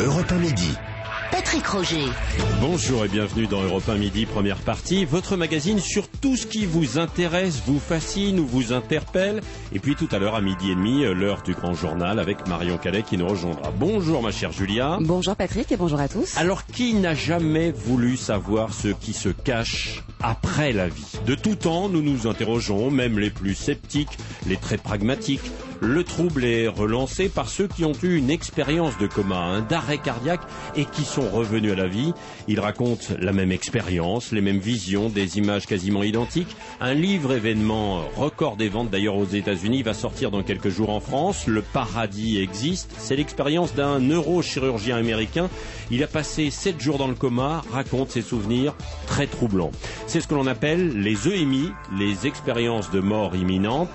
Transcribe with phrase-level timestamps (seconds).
[0.00, 0.78] Europe 1 midi.
[1.32, 2.04] Patrick Roger.
[2.60, 6.66] Bonjour et bienvenue dans Europe 1 Midi, première partie, votre magazine sur tout ce qui
[6.66, 9.40] vous intéresse, vous fascine ou vous interpelle.
[9.72, 12.78] Et puis tout à l'heure à midi et demi, l'heure du grand journal avec Marion
[12.78, 13.72] Calais qui nous rejoindra.
[13.72, 14.98] Bonjour ma chère Julia.
[15.00, 16.36] Bonjour Patrick et bonjour à tous.
[16.36, 21.54] Alors qui n'a jamais voulu savoir ce qui se cache après la vie De tout
[21.54, 25.50] temps, nous nous interrogeons, même les plus sceptiques, les très pragmatiques.
[25.80, 29.98] Le trouble est relancé par ceux qui ont eu une expérience de coma, un d'arrêt
[29.98, 30.40] cardiaque
[30.74, 32.12] et qui sont revenus à la vie.
[32.48, 36.56] Ils racontent la même expérience, les mêmes visions, des images quasiment identiques.
[36.80, 40.98] Un livre événement record des ventes d'ailleurs aux États-Unis va sortir dans quelques jours en
[40.98, 41.46] France.
[41.46, 42.92] Le paradis existe.
[42.98, 45.48] C'est l'expérience d'un neurochirurgien américain.
[45.92, 48.74] Il a passé sept jours dans le coma, raconte ses souvenirs
[49.06, 49.70] très troublants.
[50.08, 53.90] C'est ce que l'on appelle les EMI, les expériences de mort imminente.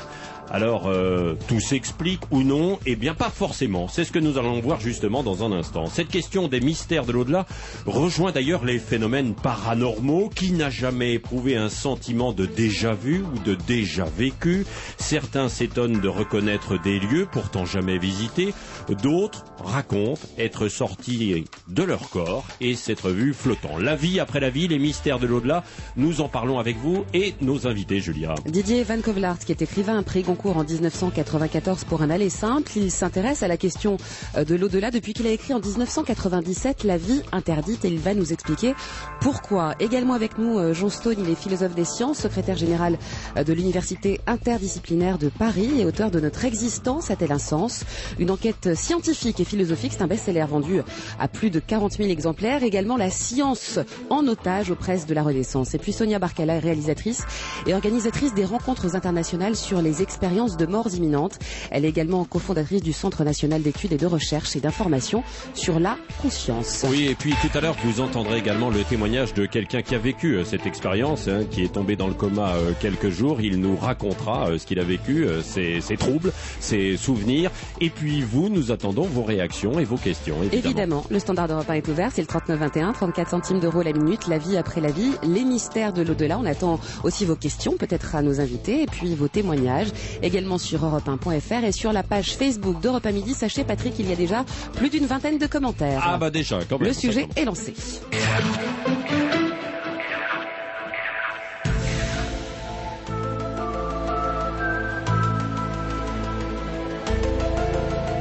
[0.52, 2.78] Alors, euh, tout s'explique ou non?
[2.86, 3.88] Eh bien, pas forcément.
[3.88, 5.88] C'est ce que nous allons voir justement dans un instant.
[5.88, 7.48] Cette question des mystères de l'au-delà
[7.88, 10.30] rejoint d'ailleurs les phénomènes paranormaux.
[10.36, 16.00] Qui n'a jamais éprouvé un sentiment de déjà vu ou de déjà vécu Certains s'étonnent
[16.00, 18.54] de reconnaître des lieux pourtant jamais visités.
[19.02, 23.78] D'autres racontent être sortis de leur corps et s'être vus flottant.
[23.78, 25.64] La vie après la vie, les mystères de l'au-delà,
[25.96, 28.36] nous en parlons avec vous et nos invités, Julia.
[28.46, 32.72] Didier Van Kovlart, qui est écrivain, un prix Goncourt en 1994 pour un aller simple,
[32.76, 33.98] il s'intéresse à la question
[34.38, 38.14] euh, de l'au-delà depuis qu'il a écrit en 1997 La vie interdite et il va
[38.14, 38.76] nous expliquer
[39.22, 39.76] pourquoi.
[39.80, 42.98] Également avec nous, euh, Jean Stone, il est philosophe des sciences, secrétaire général
[43.38, 47.84] euh, de l'Université interdisciplinaire de Paris et auteur de Notre existence a-t-elle un sens?
[48.20, 50.82] Une enquête scientifique philosophique, c'est un best-seller vendu
[51.20, 52.64] à plus de 40 000 exemplaires.
[52.64, 53.78] Également La science
[54.10, 55.76] en otage aux presses de la Renaissance.
[55.76, 57.24] Et puis Sonia Barcala, réalisatrice
[57.68, 61.38] et organisatrice des rencontres internationales sur les expériences de morts imminentes.
[61.70, 65.24] Elle est également cofondatrice du Centre national d'études et de recherche et d'information
[65.54, 66.84] sur la conscience.
[66.90, 70.00] Oui, et puis tout à l'heure, vous entendrez également le témoignage de quelqu'un qui a
[70.00, 73.40] vécu euh, cette expérience, hein, qui est tombé dans le coma euh, quelques jours.
[73.40, 77.52] Il nous racontera euh, ce qu'il a vécu, euh, ses, ses troubles, ses souvenirs.
[77.82, 80.66] Et puis vous, nous attendons vos réactions et vos questions, évidemment.
[80.66, 84.28] Évidemment, le standard de repas est ouvert, c'est le 3921, 34 centimes d'euros la minute,
[84.28, 86.38] la vie après la vie, les mystères de l'au-delà.
[86.40, 89.90] On attend aussi vos questions, peut-être à nos invités, et puis vos témoignages,
[90.22, 93.34] également sur europe1.fr et sur la page Facebook d'Europe 1 Midi.
[93.34, 94.46] Sachez, Patrick, il y a déjà
[94.76, 96.02] plus d'une vingtaine de commentaires.
[96.06, 96.88] Ah bah déjà, quand même.
[96.88, 97.74] le sujet est lancé.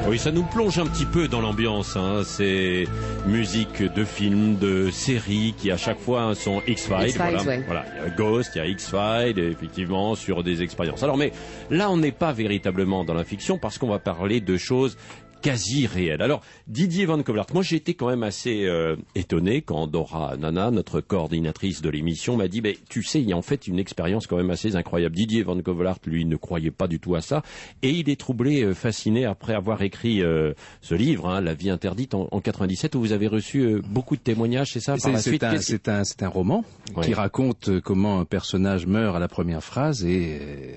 [0.08, 1.96] Oui, ça nous plonge un petit peu dans l'ambiance.
[1.96, 2.22] Hein.
[2.24, 2.86] C'est
[3.26, 7.14] musique de films, de séries qui à chaque fois sont X-Files.
[7.16, 7.42] Voilà.
[7.44, 7.62] ouais.
[7.66, 7.84] Voilà.
[7.96, 11.02] Il y a Ghost, il y a X-Files, effectivement, sur des expériences.
[11.02, 11.32] Alors, mais
[11.70, 14.96] là, on n'est pas véritablement dans la fiction parce qu'on va parler de choses
[15.42, 16.22] quasi réelles.
[16.22, 20.70] Alors, Didier Van Kovlart, moi j'ai été quand même assez euh, étonné quand Dora Nana,
[20.70, 23.78] notre coordinatrice de l'émission, m'a dit, ben, tu sais, il y a en fait une
[23.78, 25.14] expérience quand même assez incroyable.
[25.16, 27.42] Didier Van Kovlart, lui, ne croyait pas du tout à ça,
[27.82, 31.70] et il est troublé, euh, fasciné après avoir écrit euh, ce livre, hein, La vie
[31.70, 35.42] interdite, en, en 97, où vous avez reçu euh, beaucoup de témoignages, c'est ça C'est
[35.44, 36.64] un, un, c'est un roman
[36.96, 37.06] Ouais.
[37.06, 40.76] qui raconte euh, comment un personnage meurt à la première phrase et, euh,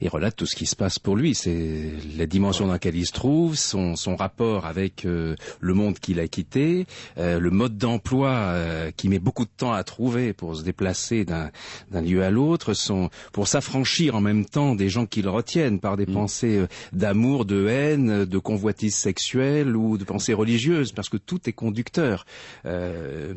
[0.00, 1.34] et relate tout ce qui se passe pour lui.
[1.34, 5.98] C'est la dimension dans laquelle il se trouve, son, son rapport avec euh, le monde
[5.98, 6.86] qu'il a quitté,
[7.18, 11.24] euh, le mode d'emploi euh, qui met beaucoup de temps à trouver pour se déplacer
[11.24, 11.50] d'un
[11.90, 15.80] d'un lieu à l'autre, son pour s'affranchir en même temps des gens qui le retiennent
[15.80, 15.96] par Mm.
[15.96, 21.16] des pensées euh, d'amour, de haine, de convoitise sexuelle ou de pensées religieuses, parce que
[21.16, 22.26] tout est conducteur.
[22.66, 23.32] Euh,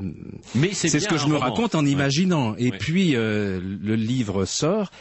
[0.56, 1.92] Mais c'est ce que je me raconte en Ouais.
[1.92, 2.56] imaginant.
[2.58, 2.78] Et Ouais.
[2.78, 4.92] puis euh, le livre sort.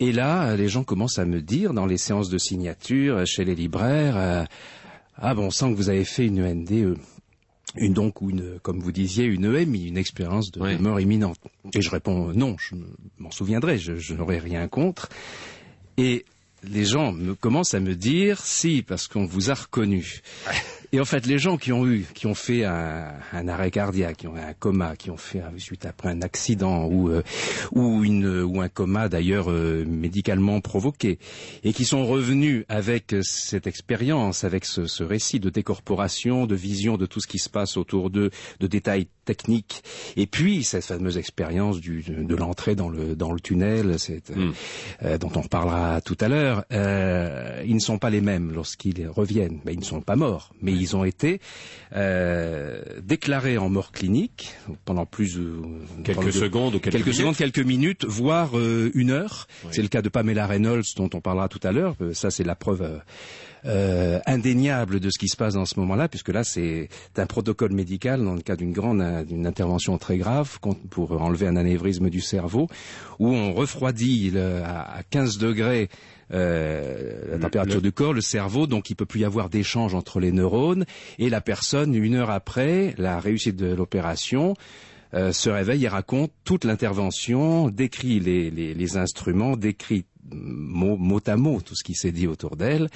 [0.00, 3.54] Et là, les gens commencent à me dire, dans les séances de signature, chez les
[3.54, 4.44] libraires, euh,
[5.16, 6.96] ah bon, on sent que vous avez fait une END, euh,
[7.74, 11.38] une donc ou une, comme vous disiez, une EMI, une expérience de, mort imminente.
[11.74, 12.76] Et je réponds non, je
[13.18, 15.08] m'en souviendrai, je, je n'aurai rien contre.
[15.96, 16.24] Et
[16.62, 20.22] les gens me commencent à me dire si, parce qu'on vous a reconnu.
[20.92, 24.18] Et en fait, les gens qui ont eu, qui ont fait un, un arrêt cardiaque,
[24.18, 27.22] qui ont un coma, qui ont fait un- suite après un accident ou euh,
[27.72, 31.18] ou une ou un coma d'ailleurs euh, médicalement provoqué,
[31.62, 36.96] et qui sont revenus avec cette expérience, avec ce, ce récit de décorporation, de vision
[36.96, 38.30] de tout ce qui se passe autour d'eux,
[38.60, 39.82] de détails techniques,
[40.16, 44.52] et puis cette fameuse expérience du, de l'entrée dans le dans le tunnel, cette, Mm.
[45.04, 49.06] euh, dont on parlera tout à l'heure, euh, ils ne sont pas les mêmes lorsqu'ils
[49.08, 49.60] reviennent.
[49.64, 51.40] Ben, ils ne sont pas morts, mais ils ont été
[51.94, 54.54] euh, déclarés en mort clinique
[54.84, 55.62] pendant plus de
[56.04, 59.46] quelques secondes ou quelques, quelques secondes, quelques minutes, voire euh, une heure.
[59.70, 61.94] C'est le cas de Pamela Reynolds dont on parlera tout à l'heure.
[62.00, 63.00] Euh, ça, c'est la preuve.
[63.64, 67.72] Euh, indéniable de ce qui se passe dans ce moment-là, puisque là c'est un protocole
[67.72, 70.60] médical dans le cas d'une grande d'une intervention très grave
[70.90, 72.68] pour enlever un anévrisme du cerveau,
[73.18, 75.88] où on refroidit le, à 15 degrés
[76.30, 80.32] la température du corps, le cerveau, donc il peut plus y avoir d'échange entre les
[80.32, 80.84] neurones.
[81.18, 84.54] Et la personne, une heure après la réussite de l'opération,
[85.14, 91.36] euh, se réveille et raconte toute l'intervention, décrit les, les, les, instruments, décrit mot, à
[91.36, 92.88] mot tout ce qui s'est dit autour d'elle,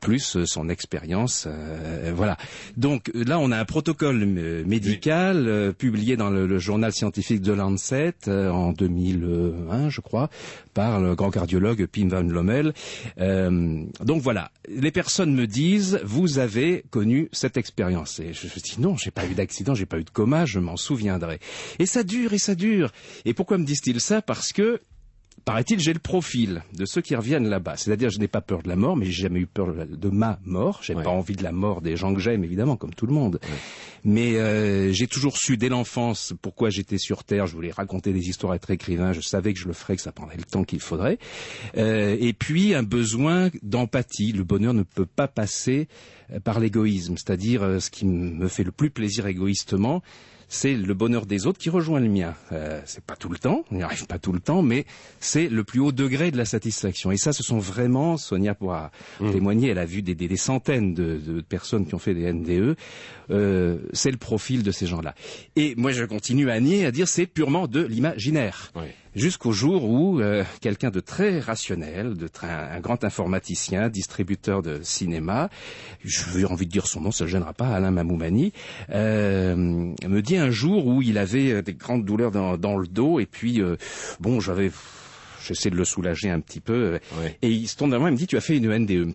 [0.00, 1.46] plus euh, son expérience.
[1.46, 2.36] Euh, voilà.
[2.76, 8.14] Donc là, on a un protocole euh, médical publié dans le, journal scientifique de Lancet
[8.28, 10.30] en 2001, je crois,
[10.74, 12.72] par le grand cardiologue Pim van Lommel.
[13.18, 18.20] donc voilà, les personnes me disent, vous avez connu cette expérience.
[18.20, 20.58] Et je, je dis non, j'ai pas eu d'accident, j'ai pas eu de coma, je
[20.60, 21.40] m'en souviendrai.
[21.78, 22.90] Et ça dure et ça dure.
[23.24, 24.22] Et pourquoi me disent-ils ça?
[24.22, 24.80] Parce que
[25.46, 27.76] paraît-il, j'ai le profil de ceux qui reviennent là-bas.
[27.76, 30.40] C'est-à-dire, je n'ai pas peur de la mort, mais j'ai jamais eu peur de ma
[30.44, 30.80] mort.
[30.82, 33.38] J'ai pas envie de la mort des gens que j'aime, évidemment, comme tout le monde.
[34.04, 37.46] Mais euh, j'ai toujours su dès l'enfance pourquoi j'étais sur Terre.
[37.46, 39.12] Je voulais raconter des histoires, être écrivain.
[39.12, 41.18] Je savais que je le ferais, que ça prendrait le temps qu'il faudrait.
[41.76, 44.32] Euh, et puis un besoin d'empathie.
[44.32, 45.86] Le bonheur ne peut pas passer
[46.32, 47.16] euh, par l'égoïsme.
[47.16, 50.02] C'est-à-dire, ce qui me fait le plus plaisir égoïstement,
[50.48, 52.34] c'est le bonheur des autres qui rejoint le mien.
[52.52, 54.86] Euh, c'est pas tout le temps, on n'y arrive pas tout le temps, mais
[55.20, 57.10] c'est le plus haut degré de la satisfaction.
[57.10, 58.90] Et ça, ce sont vraiment, Sonia pourra
[59.20, 59.32] mmh.
[59.32, 62.76] témoigner, elle a vu des, centaines de, personnes qui ont fait des NDE,
[63.30, 65.14] euh, c'est le profil de ces gens-là.
[65.56, 68.72] Et moi, je continue à nier, à dire c'est purement de l'imaginaire.
[69.16, 75.48] Jusqu'au jour où euh, quelqu'un de très rationnel, de un grand informaticien, distributeur de cinéma,
[76.04, 78.52] je veux envie de dire son nom, ça ne gênera pas, Alain Mamoumani,
[78.90, 83.24] euh, me dit un jour où il avait des grandes douleurs dans, le dos et
[83.24, 83.62] puis
[84.20, 84.70] bon, j'avais
[85.42, 86.98] j'essaie de le soulager un petit peu
[87.40, 89.14] et il se tourne vers moi et me dit tu as fait une NDE.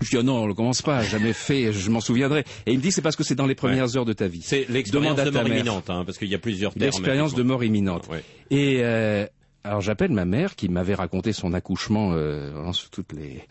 [0.00, 2.44] Je dis oh non, on ne commence pas, jamais fait, je m'en souviendrai.
[2.66, 4.42] Et il me dit c'est parce que c'est dans les premières heures de ta vie.
[4.42, 6.84] C'est l'expérience de mort imminente, hein, parce qu'il y a plusieurs termes.
[6.84, 8.08] L'expérience de mort imminente.
[8.50, 9.26] Et euh,
[9.64, 13.42] alors j'appelle ma mère qui m'avait raconté son accouchement euh, sous toutes les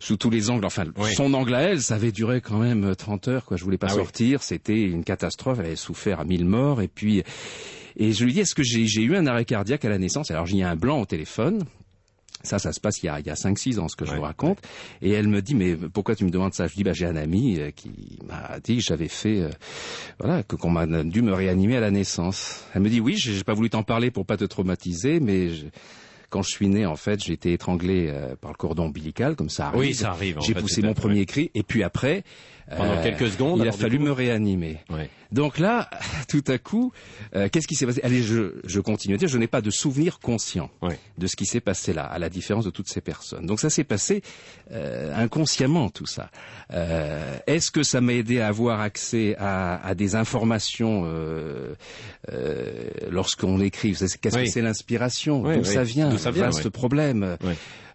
[0.00, 0.64] sous tous les angles.
[0.64, 0.84] Enfin,
[1.14, 3.44] son angle à elle, ça avait duré quand même 30 heures.
[3.44, 3.56] Quoi.
[3.56, 5.58] Je voulais pas ah sortir, c'était une catastrophe.
[5.58, 6.80] Elle avait souffert à mille morts.
[6.80, 7.22] Et puis,
[7.96, 10.30] et je lui dis, est-ce que j'ai eu un arrêt cardiaque à la naissance?
[10.30, 11.64] Alors j'ai un blanc au téléphone.
[12.46, 14.14] Ça, ça se passe il y a, il y a 5-6 ans, ce que je
[14.14, 14.58] vous raconte.
[15.02, 16.66] Et elle me dit, mais pourquoi tu me demandes ça?
[16.66, 19.50] Je dis, bah, j'ai un ami euh, qui m'a dit que j'avais fait, euh,
[20.18, 22.64] voilà, que qu'on m'a dû me réanimer à la naissance.
[22.74, 25.50] Elle me dit, oui, j'ai pas voulu t'en parler pour pas te traumatiser, mais
[26.30, 29.50] quand je suis né, en fait, j'ai été étranglé euh, par le cordon ombilical, comme
[29.50, 29.80] ça arrive.
[29.80, 30.38] Oui, ça arrive.
[30.40, 32.24] J'ai poussé mon premier cri, et puis après,
[32.68, 34.78] pendant quelques secondes, il a fallu me réanimer.
[35.32, 35.90] Donc là,
[36.28, 36.92] tout à coup,
[37.34, 38.00] euh, qu'est-ce qui s'est passé?
[38.02, 40.70] Allez, je, je continue à dire, je n'ai pas de souvenir conscient
[41.18, 43.46] de ce qui s'est passé là, à la différence de toutes ces personnes.
[43.46, 44.22] Donc ça s'est passé
[44.72, 46.30] euh, inconsciemment, tout ça.
[46.72, 51.74] Euh, Est-ce que ça m'a aidé à avoir accès à, à des informations euh,
[52.32, 53.92] euh lorsqu'on écrit?
[53.92, 55.42] Qu'est-ce que c'est l'inspiration?
[55.42, 56.08] D'où ça vient?
[56.08, 57.36] D'où ça vient Vaste problème.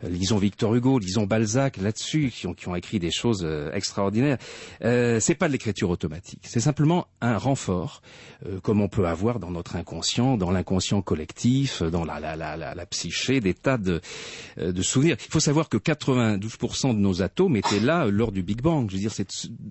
[0.03, 4.37] Lisons Victor Hugo, lisons Balzac là-dessus, qui ont, qui ont écrit des choses euh, extraordinaires.
[4.83, 8.01] Euh, c'est pas de l'écriture automatique, c'est simplement un renfort,
[8.45, 12.55] euh, comme on peut avoir dans notre inconscient, dans l'inconscient collectif, dans la, la, la,
[12.57, 14.01] la, psyché, des tas de,
[14.57, 15.17] euh, de souvenirs.
[15.25, 18.89] Il faut savoir que 92% de nos atomes étaient là lors du Big Bang.
[18.89, 19.27] Je veux dire, c'est,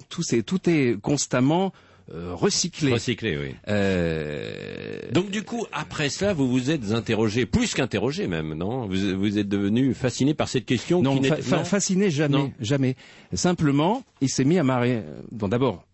[0.08, 1.72] tout, c'est, tout est constamment
[2.12, 2.92] euh, recyclé.
[2.92, 3.54] Recyclé, oui.
[3.68, 4.98] Euh...
[5.12, 8.86] Donc du coup, après cela, vous vous êtes interrogé, plus qu'interrogé même, non?
[8.86, 12.96] Vous, vous, êtes devenu fasciné par cette question Non, qui fa non fasciné jamais, jamais.
[13.32, 15.02] Simplement, il s'est mis à marrer.
[15.30, 15.84] Bon, d'abord,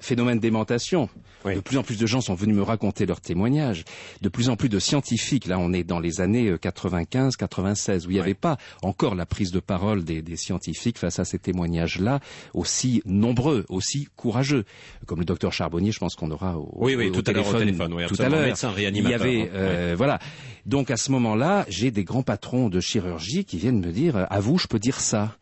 [0.00, 1.08] phénomène d'aimantation.
[1.44, 3.84] De plus en plus de gens sont venus me raconter leurs témoignages.
[4.20, 8.06] De plus en plus de scientifiques, là on est dans les années 95, euh, 96,
[8.06, 11.38] où il n'y avait pas encore la prise de parole des, scientifiques face à ces
[11.38, 12.20] témoignages-là,
[12.54, 14.64] aussi nombreux, aussi courageux.
[15.06, 17.94] Comme le docteur Charbonnier, je pense qu'on aura au, oui, oui, tout téléphone, à téléphone
[17.94, 18.46] oui, tout à l'heure.
[18.78, 19.54] Il y avait, hein.
[19.54, 20.18] euh, voilà.
[20.66, 24.40] Donc à ce moment-là, j'ai des grands patrons de chirurgie qui viennent me dire, à
[24.40, 25.36] vous, je peux dire ça.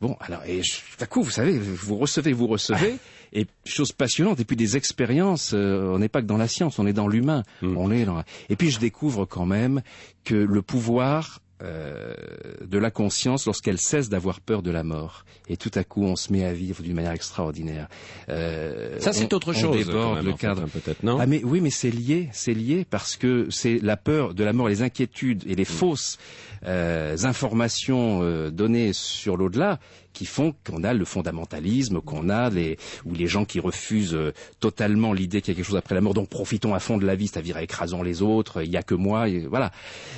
[0.00, 2.96] Bon, alors, et tout à coup, vous savez, vous recevez, vous recevez,
[3.32, 6.78] et chose passionnante, et puis des expériences, euh, on n'est pas que dans la science,
[6.78, 7.76] on est dans l'humain, mm.
[7.76, 8.22] on est dans...
[8.48, 9.82] Et puis je découvre quand même
[10.24, 12.14] que le pouvoir euh,
[12.64, 15.26] de la conscience lorsqu'elle cesse d'avoir peur de la mort.
[15.46, 17.88] Et tout à coup, on se met à vivre d'une manière extraordinaire.
[18.30, 19.76] Euh, ça, c'est autre chose.
[19.76, 20.64] On déborde le cadre.
[20.68, 21.18] Peut-être non.
[21.20, 24.54] Ah mais oui, mais c'est lié, c'est lié parce que c'est la peur de la
[24.54, 25.66] mort, les inquiétudes et les mm.
[25.66, 26.18] fausses
[26.66, 29.78] euh, informations euh, données sur l'au-delà
[30.12, 34.32] qui font qu'on a le fondamentalisme, qu'on a les ou les gens qui refusent euh,
[34.58, 36.14] totalement l'idée qu'il y a quelque chose après la mort.
[36.14, 38.62] Donc profitons à fond de la vie, c'est-à-dire écrasons les autres.
[38.62, 39.26] Il n'y a que moi.
[39.48, 39.70] Voilà.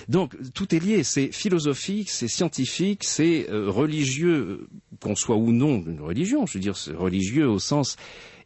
[0.08, 1.02] Donc tout est lié.
[1.02, 4.66] C'est philosophique, c'est scientifique, c'est euh, religieux,
[5.00, 6.46] qu'on soit ou non une religion.
[6.46, 7.96] Je veux dire religieux au sens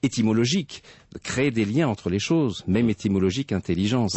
[0.02, 0.82] étymologique,
[1.22, 4.16] créer des liens entre les choses, même étymologique, intelligence.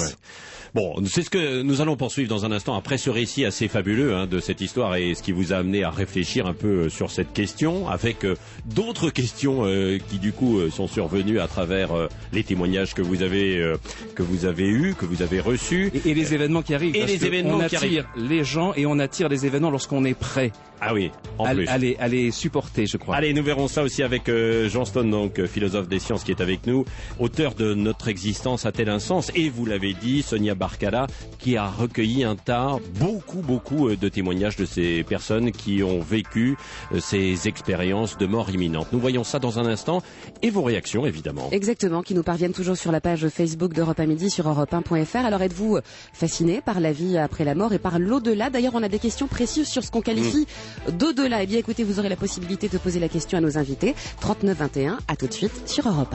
[0.76, 4.16] Bon, c'est ce que nous allons poursuivre dans un instant après ce récit assez fabuleux
[4.16, 6.90] hein, de cette histoire et ce qui vous a amené à réfléchir un peu euh,
[6.90, 11.90] sur cette question, avec euh, d'autres questions euh, qui du coup sont survenues à travers
[12.34, 13.76] les témoignages que vous avez
[14.16, 16.96] que vous avez eus, que vous avez reçus et, les événements qui arrivent.
[16.96, 20.52] Et les événements on attire les gens et on attire les événements lorsqu'on est prêt.
[20.82, 21.68] Ah oui, en à, plus.
[22.10, 23.16] les supporter, je crois.
[23.16, 24.30] Allez, nous verrons ça aussi avec
[24.68, 26.86] Jean Stone, donc philosophe des sciences, qui est avec nous,
[27.20, 31.68] auteur de Notre existence a-t-elle un sens Et vous l'avez dit, Sonia Barcala, qui a
[31.68, 36.58] recueilli un tas, beaucoup, beaucoup euh, de témoignages de ces personnes qui ont vécu
[36.94, 38.88] euh, ces expériences de mort imminente.
[38.92, 40.02] Nous voyons ça dans un instant
[40.42, 41.50] et vos réactions, évidemment.
[41.52, 45.18] Exactement, qui nous parviennent toujours sur la page Facebook d'Europe à midi sur europe1.fr.
[45.26, 45.80] Alors êtes-vous
[46.14, 48.50] fasciné par la vie après la mort et par l'au-delà?
[48.50, 50.48] D'ailleurs, on a des questions précises sur ce qu'on qualifie
[50.88, 50.92] mm.
[50.92, 51.44] d'au-delà.
[51.44, 53.96] Eh bien, écoutez, vous aurez la possibilité de poser la question à nos invités.
[54.22, 56.14] 3921, à tout de suite sur Europe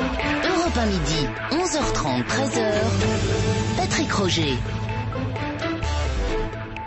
[0.00, 0.03] 1.
[0.44, 3.76] Europe 1 midi, 11h30, 13h.
[3.76, 4.56] Patrick Roger.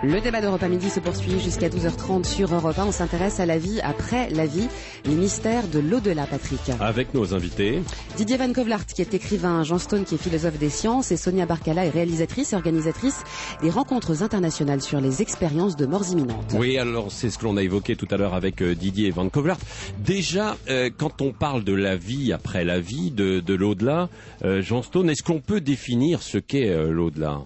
[0.03, 2.85] Le débat d'Europe à midi se poursuit jusqu'à 12h30 sur Europe 1.
[2.85, 4.67] On s'intéresse à la vie après la vie,
[5.05, 6.59] les mystères de l'au-delà, Patrick.
[6.79, 7.81] Avec nos invités.
[8.15, 11.47] Didier Van Kovlart, qui est écrivain, Jean Stone, qui est philosophe des sciences, et Sonia
[11.47, 13.23] Barcala est réalisatrice et organisatrice
[13.63, 16.53] des rencontres internationales sur les expériences de morts imminentes.
[16.53, 19.27] Oui, alors c'est ce que l'on a évoqué tout à l'heure avec euh, Didier Van
[19.29, 19.57] Kovlart.
[19.97, 24.09] Déjà, euh, quand on parle de la vie après la vie, de, l'au-delà,
[24.45, 27.41] euh, Jean Stone, est-ce qu'on peut définir ce qu'est l'au-delà?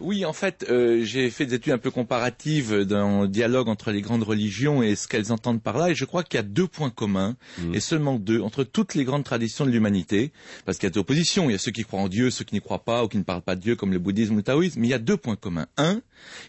[0.00, 4.00] Oui, en fait, euh, j'ai fait des études un peu comparatives d'un dialogue entre les
[4.00, 6.66] grandes religions et ce qu'elles entendent par là, et je crois qu'il y a deux
[6.66, 7.74] points communs, mmh.
[7.74, 10.32] et seulement deux, entre toutes les grandes traditions de l'humanité,
[10.64, 12.44] parce qu'il y a des oppositions, il y a ceux qui croient en Dieu, ceux
[12.44, 14.36] qui n'y croient pas, ou qui ne parlent pas de Dieu, comme le bouddhisme ou
[14.38, 15.66] le taoïsme, mais il y a deux points communs.
[15.76, 16.00] Un,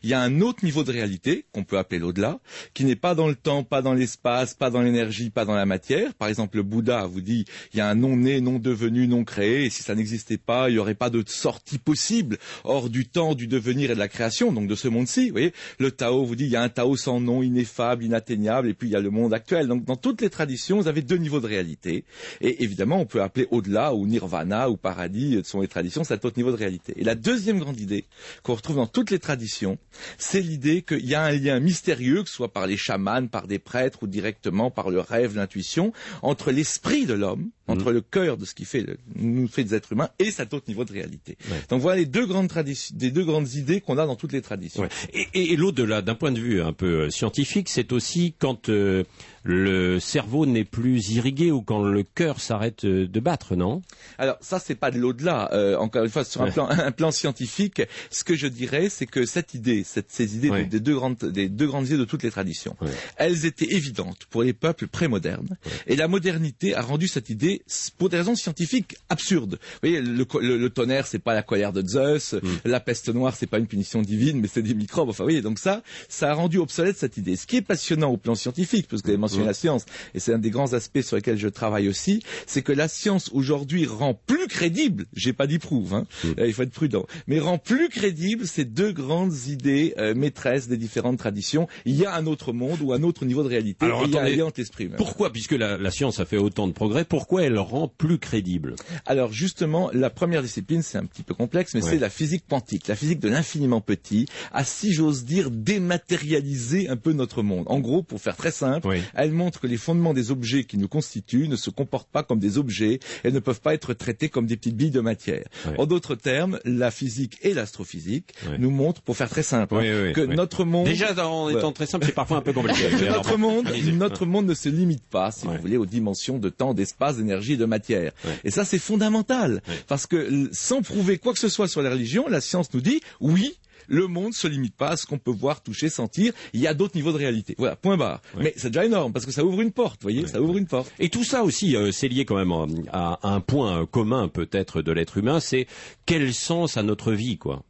[0.03, 2.39] il y a un autre niveau de réalité, qu'on peut appeler l'au-delà,
[2.73, 5.65] qui n'est pas dans le temps, pas dans l'espace, pas dans l'énergie, pas dans la
[5.65, 6.13] matière.
[6.13, 9.23] Par exemple, le Bouddha vous dit, il y a un non né, non devenu, non
[9.23, 13.07] créé, et si ça n'existait pas, il n'y aurait pas de sortie possible hors du
[13.07, 15.27] temps, du devenir et de la création, donc de ce monde-ci.
[15.27, 18.69] Vous voyez, le Tao vous dit il y a un Tao sans nom, ineffable, inatteignable,
[18.69, 19.67] et puis il y a le monde actuel.
[19.67, 22.05] Donc dans toutes les traditions, vous avez deux niveaux de réalité.
[22.39, 26.13] Et évidemment, on peut appeler au-delà ou nirvana ou paradis, ce sont les traditions, c'est
[26.13, 26.93] un autre niveau de réalité.
[26.97, 28.05] Et la deuxième grande idée
[28.43, 29.79] qu'on retrouve dans toutes les traditions,
[30.19, 33.47] c'est l'idée qu'il y a un lien mystérieux, que ce soit par les chamans, par
[33.47, 37.93] des prêtres ou directement par le rêve, l'intuition, entre l'esprit de l'homme, entre mmh.
[37.93, 40.83] le cœur de ce qui fait, nous fait des êtres humains et cet autre niveau
[40.83, 41.37] de réalité.
[41.69, 44.41] Donc voilà les deux grandes traditions, des deux grandes idées qu'on a dans toutes les
[44.41, 44.87] traditions.
[45.13, 49.03] Et, et, l'au-delà, d'un point de vue un peu euh, scientifique, c'est aussi quand euh,
[49.43, 53.81] le cerveau n'est plus irrigué ou quand le cœur s'arrête de battre, non?
[54.17, 55.49] Alors ça, c'est pas de l'au-delà.
[55.53, 59.05] Euh, encore une fois, sur un, plan, un, plan, scientifique, ce que je dirais, c'est
[59.05, 62.23] que cette idée, cette, ces idées des, deux grandes, des deux grandes idées de toutes
[62.23, 62.75] les traditions,
[63.17, 65.57] elles étaient évidentes pour les peuples prémodernes.
[65.87, 67.63] Et la modernité a rendu cette idée,
[67.97, 69.59] pour des raisons scientifiques, absurde.
[69.61, 72.39] Vous voyez, le, le, tonnerre, c'est pas la colère de Zeus, mm.
[72.65, 75.09] la peste noire, c'est pas une punition divine, mais c'est des microbes.
[75.09, 77.35] Enfin, vous voyez, donc ça, ça a rendu obsolète cette idée.
[77.35, 80.39] Ce qui est passionnant au plan scientifique, parce que mentionné la science, et c'est un
[80.39, 84.47] des grands aspects sur lesquels je travaille aussi, c'est que la science aujourd'hui rend plus
[84.47, 86.05] crédible, j'ai pas dit prouve, hein,
[86.39, 90.67] euh, il faut être prudent, mais rend plus crédible ces deux grandes idées euh, maîtresses
[90.67, 91.67] des différentes traditions.
[91.85, 94.13] Il y a un autre monde ou un autre niveau de réalité, Alors, et il
[94.13, 94.89] y a un lien entre l'esprit.
[94.97, 98.75] Pourquoi, puisque la, la, science a fait autant de progrès, pourquoi elle rend plus crédible?
[99.05, 102.87] Alors justement, la première discipline, c'est un petit peu complexe, mais c'est la physique quantique,
[102.87, 107.65] la physique de l'infiniment petit, à si j'ose dire dématérialiser un peu notre monde.
[107.67, 108.87] En gros, pour faire très simple,
[109.21, 112.39] elle montre que les fondements des objets qui nous constituent ne se comportent pas comme
[112.39, 115.45] des objets et ne peuvent pas être traités comme des petites billes de matière.
[115.77, 120.21] En d'autres termes, la physique et l'astrophysique nous montrent, pour faire très simple, hein, que
[120.21, 120.85] notre monde...
[120.85, 122.89] Déjà, en étant très simple, c'est parfois un peu compliqué.
[123.09, 126.73] notre monde, notre monde ne se limite pas, si vous voulez, aux dimensions de temps,
[126.73, 128.11] d'espace, d'énergie et de matière.
[128.43, 129.61] Et ça, c'est fondamental.
[129.87, 133.01] Parce que sans prouver quoi que ce soit sur la religion, la science nous dit,
[133.19, 133.57] oui,
[133.87, 136.33] le monde ne se limite pas à ce qu'on peut voir, toucher, sentir.
[136.53, 137.55] Il y a d'autres niveaux de réalité.
[137.57, 138.21] Voilà, point barre.
[138.37, 140.67] Mais c'est déjà énorme parce que ça ouvre une porte, vous voyez, ça ouvre une
[140.67, 140.91] porte.
[140.99, 142.51] Et tout ça aussi, euh, c'est lié quand même
[142.91, 145.67] à, un point commun peut-être de l'être humain, c'est
[146.05, 147.63] quel sens à notre vie, quoi?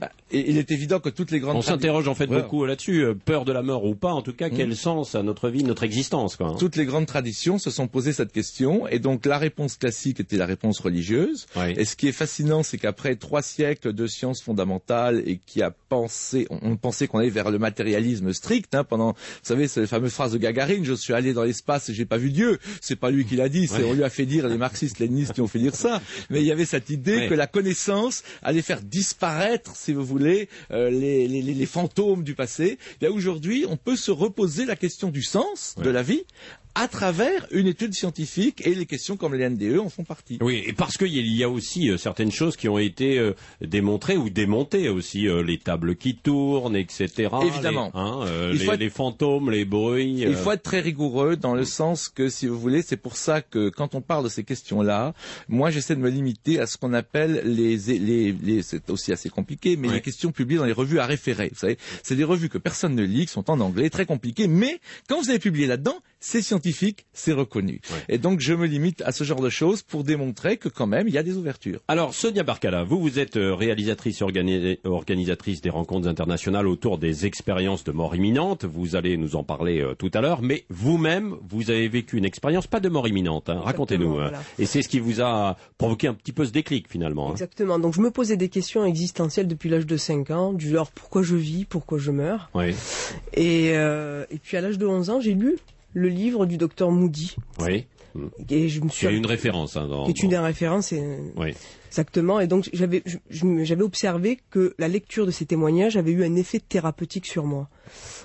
[0.00, 3.04] Bah, et il est évident que toutes les grandes On s'interroge en fait beaucoup là-dessus,
[3.04, 4.56] euh, peur de la mort ou pas, en tout cas, Mm.
[4.56, 6.54] quel sens à notre vie, notre existence, quoi.
[6.58, 10.36] toutes les grandes traditions se sont posées cette question, et donc la réponse classique était
[10.36, 11.46] la réponse religieuse.
[11.56, 11.74] Oui.
[11.76, 15.70] Et ce qui est fascinant, c'est qu'après trois siècles de sciences fondamentales et qui a
[15.88, 19.86] pensé, on, on pensait qu'on allait vers le matérialisme strict, hein, pendant, vous savez, cette
[19.86, 22.58] fameuse phrase de Gagarine, je suis allé dans l'espace et j'ai pas vu Dieu.
[22.80, 23.84] C'est pas lui qui l'a dit, c'est Ouais.
[23.90, 26.00] on lui a fait dire les marxistes, léninistes qui ont fait dire ça.
[26.30, 27.28] Mais il y avait cette idée Ouais.
[27.28, 32.78] que la connaissance allait faire disparaître, si vous voulez, euh, les, les, fantômes du passé.
[33.00, 36.24] Et aujourd'hui, on peut se reposer la question du sens de la vie
[36.78, 40.38] à travers une étude scientifique et les questions comme les NDE en font partie.
[40.42, 44.16] Oui, et parce qu'il y a aussi euh, certaines choses qui ont été euh, démontrées
[44.18, 47.28] ou démontées aussi, euh, les tables qui tournent, etc.
[47.46, 47.90] Évidemment.
[47.94, 50.16] Les, hein, euh, les, faut être- les fantômes, les bruits.
[50.18, 53.16] Il euh, faut être très rigoureux dans le sens que, si vous voulez, c'est pour
[53.16, 55.14] ça que quand on parle de ces questions-là,
[55.48, 59.30] moi j'essaie de me limiter à ce qu'on appelle les, les, les c'est aussi assez
[59.30, 59.94] compliqué, mais Ouais.
[59.94, 61.48] les questions publiées dans les revues à référer.
[61.52, 64.46] Vous savez, c'est des revues que personne ne lit, qui sont en anglais, très compliquées,
[64.48, 64.78] mais
[65.08, 67.80] quand vous avez publié là-dedans, c'est scientifique, c'est reconnu.
[67.90, 68.14] Ouais.
[68.14, 71.08] Et donc je me limite à ce genre de choses pour démontrer que quand même
[71.08, 71.80] il y a des ouvertures.
[71.88, 76.98] Alors, Sonia Barcala, vous, vous êtes euh, réalisatrice et organi- organisatrice des rencontres internationales autour
[76.98, 78.64] des expériences de mort imminente.
[78.64, 80.42] Vous allez nous en parler euh, tout à l'heure.
[80.42, 83.48] Mais vous-même, vous avez vécu une expérience, pas de mort imminente.
[83.50, 83.60] hein.
[83.62, 84.12] Racontez-nous.
[84.18, 84.28] hein.
[84.28, 84.42] voilà.
[84.58, 87.28] Et c'est ce qui vous a provoqué un petit peu ce déclic, finalement.
[87.28, 87.32] hein.
[87.32, 87.78] Exactement.
[87.78, 91.22] Donc je me posais des questions existentielles depuis l'âge de 5 ans, du genre pourquoi
[91.22, 92.50] je vis, pourquoi je meurs?
[93.34, 95.56] Et, euh, et puis à l'âge de 11 ans, j'ai lu
[95.96, 97.36] le livre du docteur Moody.
[97.60, 97.86] oui.
[98.48, 99.76] Et je me suis une référence.
[99.76, 100.90] Hein, dans, est une dans- références.
[100.92, 101.02] Et,
[101.36, 101.52] Oui.
[101.88, 102.40] Exactement.
[102.40, 106.58] Et donc j'avais j'avais observé que la lecture de ces témoignages avait eu un effet
[106.58, 107.68] thérapeutique sur moi.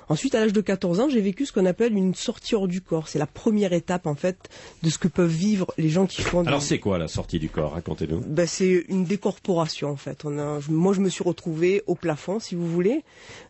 [0.07, 2.79] Ensuite, à l'âge de 14 ans, j'ai vécu ce qu'on appelle une sortie hors du
[2.79, 3.09] corps.
[3.09, 4.37] C'est la première étape en fait
[4.81, 6.45] de ce que peuvent vivre les gens qui font.
[6.47, 7.73] Alors, c'est quoi la sortie du corps?
[7.73, 8.21] Racontez-nous.
[8.21, 10.23] ben, c'est une décorporation en fait.
[10.23, 13.03] On a, moi, je me suis retrouvé au plafond, si vous voulez,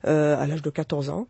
[0.07, 1.27] euh, à l'âge de 14 ans,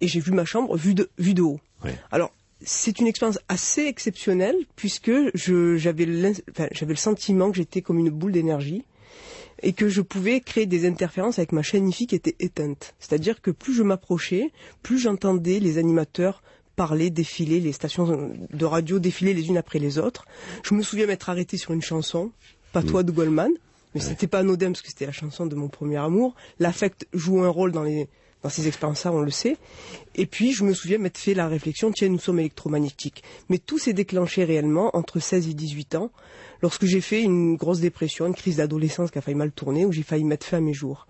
[0.00, 1.58] et j'ai vu ma chambre vue de, vue de haut.
[1.84, 1.96] Ouais.
[2.10, 8.10] Alors, c'est une expérience assez exceptionnelle puisque j'avais, enfin, le sentiment que j'étais comme une
[8.10, 8.84] boule d'énergie
[9.62, 12.94] et que je pouvais créer des interférences avec ma chaîne IFI qui était éteinte.
[12.98, 14.50] C'est-à-dire que plus je m'approchais,
[14.82, 16.42] plus j'entendais les animateurs
[16.76, 20.26] parler, défiler, les stations de radio défiler les unes après les autres.
[20.64, 22.32] Je me souviens m'être arrêté sur une chanson,
[22.72, 23.52] Patois de Goldman,
[23.94, 26.34] mais c'était pas anodin parce que c'était la chanson de mon premier amour.
[26.58, 28.08] L'affect joue un rôle dans les
[28.44, 29.56] dans ces expériences-là, on le sait.
[30.14, 33.24] Et puis, je me souviens m'être fait la réflexion, tiens, nous sommes électromagnétiques.
[33.48, 36.10] Mais tout s'est déclenché réellement entre 16 et 18 ans,
[36.60, 39.92] lorsque j'ai fait une grosse dépression, une crise d'adolescence qui a failli mal tourner, où
[39.92, 41.06] j'ai failli mettre fin à mes jours.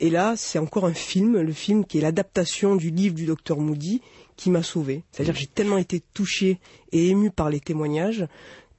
[0.00, 3.58] Et là, c'est encore un film, le film qui est l'adaptation du livre du docteur
[3.60, 4.02] Moody,
[4.36, 5.04] qui m'a sauvé.
[5.12, 6.58] C'est-à-dire que j'ai tellement été touché
[6.90, 8.26] et ému par les témoignages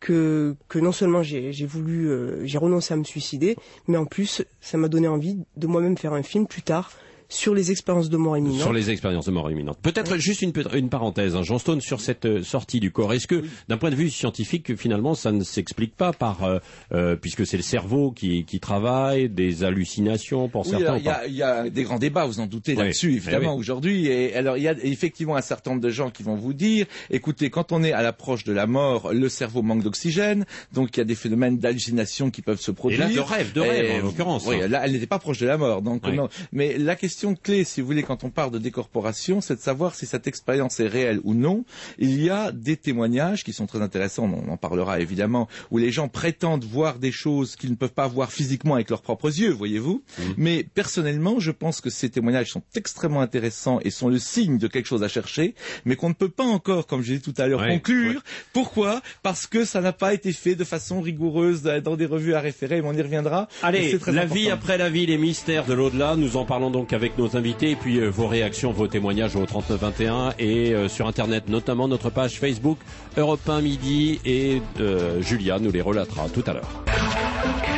[0.01, 3.55] que, que non seulement j'ai j'ai voulu, euh, j'ai renoncé à me suicider,
[3.87, 6.91] mais en plus, ça m'a donné envie de moi-même faire un film plus tard
[7.29, 8.59] sur les expériences de mort imminente.
[8.59, 9.77] Sur les expériences de mort imminente.
[9.81, 13.13] Peut-être juste une, une parenthèse, hein, Jean Stone, sur cette euh, sortie du corps.
[13.13, 16.59] Est-ce que, d'un point de vue scientifique, finalement, ça ne s'explique pas par, euh,
[16.93, 21.05] euh, puisque c'est le cerveau qui, qui travaille, des hallucinations pour Oui, certains il y,
[21.05, 22.79] pas a, il y a des grands débats, vous en doutez Oui.
[22.83, 23.59] là-dessus, évidemment, Eh oui.
[23.59, 24.07] aujourd'hui.
[24.07, 26.85] Et alors, il y a effectivement un certain nombre de gens qui vont vous dire,
[27.09, 30.99] écoutez, quand on est à l'approche de la mort, le cerveau manque d'oxygène, donc il
[30.99, 32.99] y a des phénomènes d'hallucination qui peuvent se Et produire.
[33.07, 34.45] là, de rêve, de rêve, Et, en l'occurrence.
[34.47, 34.67] Oui, hein.
[34.67, 35.81] là, elle n'était pas proche de la mort.
[35.81, 36.13] Donc, Oui.
[36.15, 36.29] non.
[36.51, 39.95] Mais la question clé, si vous voulez, quand on parle de décorporation, c'est de savoir
[39.95, 41.65] si cette expérience est réelle ou non.
[41.97, 45.91] Il y a des témoignages qui sont très intéressants, on en parlera évidemment, où les
[45.91, 49.51] gens prétendent voir des choses qu'ils ne peuvent pas voir physiquement avec leurs propres yeux,
[49.51, 50.03] voyez-vous.
[50.19, 50.33] Mhm.
[50.37, 54.67] Mais personnellement, je pense que ces témoignages sont extrêmement intéressants et sont le signe de
[54.67, 57.41] quelque chose à chercher, mais qu'on ne peut pas encore, comme je l'ai dit tout
[57.41, 58.15] à l'heure, Ouais, conclure.
[58.15, 58.21] ouais.
[58.53, 59.01] Pourquoi?
[59.23, 62.81] Parce que ça n'a pas été fait de façon rigoureuse dans des revues à référer,
[62.81, 63.47] mais on y reviendra.
[63.63, 64.33] Allez, la important.
[64.35, 66.15] vie après la vie, les mystères de l'au-delà.
[66.15, 69.45] Nous en parlons donc avec nos invités et puis euh, vos réactions, vos témoignages au
[69.45, 72.77] 3921 et euh, sur Internet, notamment notre page Facebook
[73.17, 76.83] Europe 1 Midi et euh, Julia nous les relatera tout à l'heure.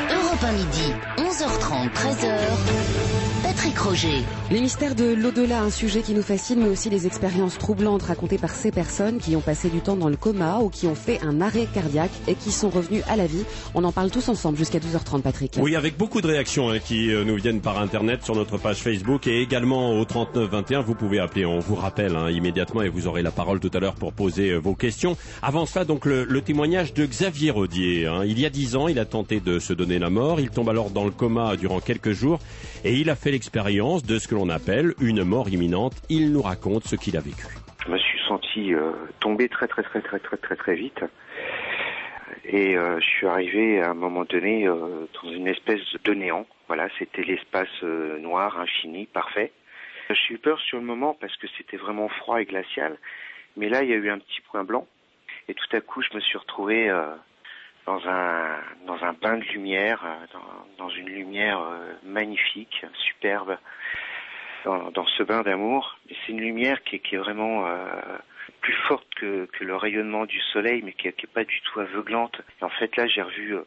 [0.09, 3.06] Europe 1 midi, 11h30, 13h.
[3.67, 4.23] Patrick Roger.
[4.49, 8.37] Les mystères de l'au-delà, un sujet qui nous fascine, mais aussi les expériences troublantes racontées
[8.37, 11.19] par ces personnes qui ont passé du temps dans le coma ou qui ont fait
[11.21, 13.43] un arrêt cardiaque et qui sont revenus à la vie.
[13.75, 15.57] On en parle tous ensemble jusqu'à 12h30, Patrick.
[15.61, 18.77] Oui, avec beaucoup de réactions hein, qui euh, nous viennent par Internet sur notre page
[18.77, 20.79] Facebook et également au 3921.
[20.79, 23.81] Vous pouvez appeler, on vous rappelle hein, immédiatement et vous aurez la parole tout à
[23.81, 25.17] l'heure pour poser euh, vos questions.
[25.41, 28.05] Avant cela, donc le, le témoignage de Xavier Rodier.
[28.07, 28.23] hein.
[28.25, 30.39] Il y a dix ans, il a tenté de se donner la mort.
[30.39, 32.39] Il tombe alors dans le coma durant quelques jours
[32.85, 35.93] et il a fait l'expérience de ce que l'on appelle une mort imminente.
[36.09, 37.47] Il nous raconte ce qu'il a vécu.
[37.83, 40.99] Je me suis senti euh, tomber très très très très très très très vite.
[42.45, 46.45] Et euh, je suis arrivé à un moment donné euh, dans une espèce de néant.
[46.67, 49.51] Voilà, c'était l'espace noir, infini, parfait.
[50.09, 52.95] J'ai eu peur sur le moment parce que c'était vraiment froid et glacial.
[53.55, 54.85] Mais là, il y a eu un petit point blanc.
[55.47, 56.89] Et tout à coup, je me suis retrouvé
[57.87, 63.57] dans un dans un bain de lumière, euh, dans, dans une lumière euh, magnifique, superbe,
[64.65, 65.97] dans, dans ce bain d'amour.
[66.09, 67.85] C'est une lumière qui est, qui est vraiment euh,
[68.61, 71.59] plus forte que, que le rayonnement du soleil, mais qui, est- qui est pas du
[71.61, 72.41] tout aveuglante.
[72.61, 73.63] En fait, là, j'ai revu euh,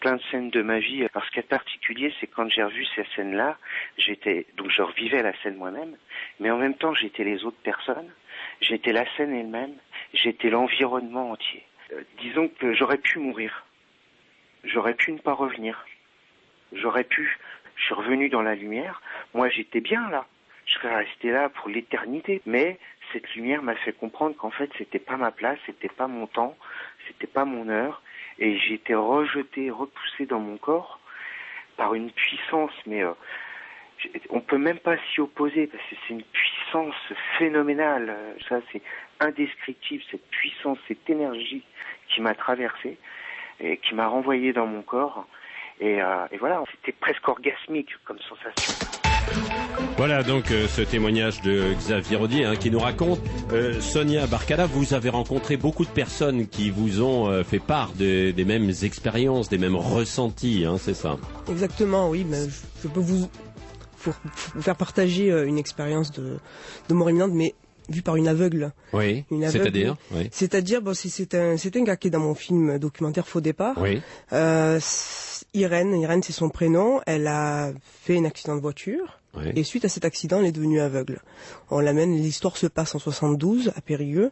[0.00, 1.00] plein de scènes de ma vie.
[1.12, 3.56] Alors, ce qui est particulier, c'est quand j'ai revu ces scènes-là,
[3.98, 5.96] j'étais donc je revivais la scène moi-même,
[6.40, 8.10] mais en même temps, j'étais les autres personnes,
[8.60, 9.74] j'étais la scène elle-même,
[10.14, 11.64] j'étais l'environnement entier.
[11.92, 13.64] Euh, disons que j'aurais pu mourir,
[14.64, 15.86] j'aurais pu ne pas revenir,
[16.72, 17.38] j'aurais pu.
[17.76, 19.02] Je suis revenu dans la lumière.
[19.34, 20.26] Moi, j'étais bien là.
[20.64, 22.40] Je serais resté là pour l'éternité.
[22.46, 22.78] Mais
[23.12, 26.56] cette lumière m'a fait comprendre qu'en fait, c'était pas ma place, c'était pas mon temps,
[27.06, 28.02] c'était pas mon heure,
[28.38, 31.00] et été rejeté, repoussé dans mon corps
[31.76, 33.12] par une puissance, mais euh,
[34.30, 36.94] on peut même pas s'y opposer parce que c'est une puissance
[37.38, 38.14] phénoménale.
[38.48, 38.82] Ça, c'est
[39.20, 41.62] indescriptible cette puissance, cette énergie
[42.08, 42.98] qui m'a traversé
[43.60, 45.26] et qui m'a renvoyé dans mon corps.
[45.80, 48.72] Et, euh, et voilà, c'était presque orgasmique comme sensation.
[49.96, 53.18] Voilà donc euh, ce témoignage de Xavier Rodier hein, qui nous raconte.
[53.52, 57.92] Euh, Sonia Barcala, vous avez rencontré beaucoup de personnes qui vous ont euh, fait part
[57.92, 61.16] de- des mêmes expériences, des mêmes ressentis, hein, c'est ça?
[61.50, 62.24] Exactement, oui.
[62.28, 63.28] Mais je, je peux vous,
[64.06, 66.38] vous- vous faire partager euh, une expérience de,
[66.88, 67.54] de mort imminente, mais
[67.88, 68.72] vue par une aveugle.
[68.92, 69.24] Oui.
[69.30, 69.62] Une aveugle.
[69.64, 70.28] C'est-à-dire Oui.
[70.32, 73.40] C'est-à-dire, bon, c'est- c'est un, c'est un gars qui est dans mon film documentaire Faux
[73.40, 73.76] départ.
[73.80, 74.00] Oui.
[74.32, 74.80] Euh,
[75.54, 77.00] Irène, Irène c'est son prénom.
[77.06, 79.20] Elle a fait un accident de voiture.
[79.36, 79.52] Oui.
[79.54, 81.20] Et suite à cet accident, elle est devenue aveugle.
[81.70, 84.30] On l'amène, l'histoire se passe en 72 à Périgueux,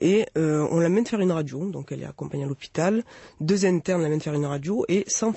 [0.00, 1.70] et euh, on l'amène faire une radio.
[1.70, 3.04] Donc elle est accompagnée à l'hôpital.
[3.40, 5.32] Deux internes l'amènent faire une radio, et sans,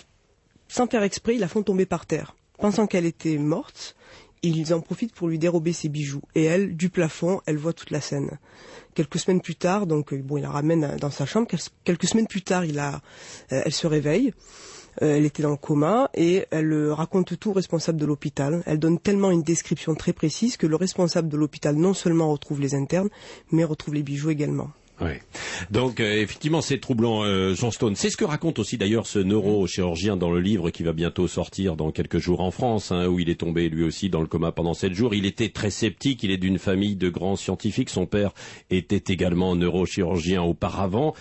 [0.68, 2.36] sans faire exprès, ils la font tomber par terre.
[2.64, 3.94] Pensant qu'elle était morte,
[4.42, 6.22] ils en profitent pour lui dérober ses bijoux.
[6.34, 8.40] Et elle, du plafond, elle voit toute la scène.
[8.96, 11.46] Quelques semaines plus tard, donc euh, bon, il la ramène dans sa chambre.
[11.50, 12.92] Quel- Quelques semaines plus tard, euh,
[13.50, 14.34] elle se réveille.
[15.02, 18.64] Euh, elle était dans le coma et elle euh, raconte tout au responsable de l'hôpital.
[18.66, 22.62] Elle donne tellement une description très précise que le responsable de l'hôpital non seulement retrouve
[22.62, 23.10] les internes,
[23.52, 24.70] mais retrouve les bijoux également.
[25.72, 27.96] Donc euh, effectivement, c'est troublant, euh, Stone.
[27.96, 31.76] C'est ce que raconte aussi d'ailleurs ce neurochirurgien dans le livre qui va bientôt sortir
[31.76, 34.52] dans quelques jours en France, hein, où il est tombé lui aussi dans le coma
[34.52, 35.14] pendant sept jours.
[35.14, 36.24] Il était très sceptique.
[36.24, 37.90] Il est d'une famille de grands scientifiques.
[37.90, 38.32] Son père
[38.70, 41.14] était également neurochirurgien auparavant.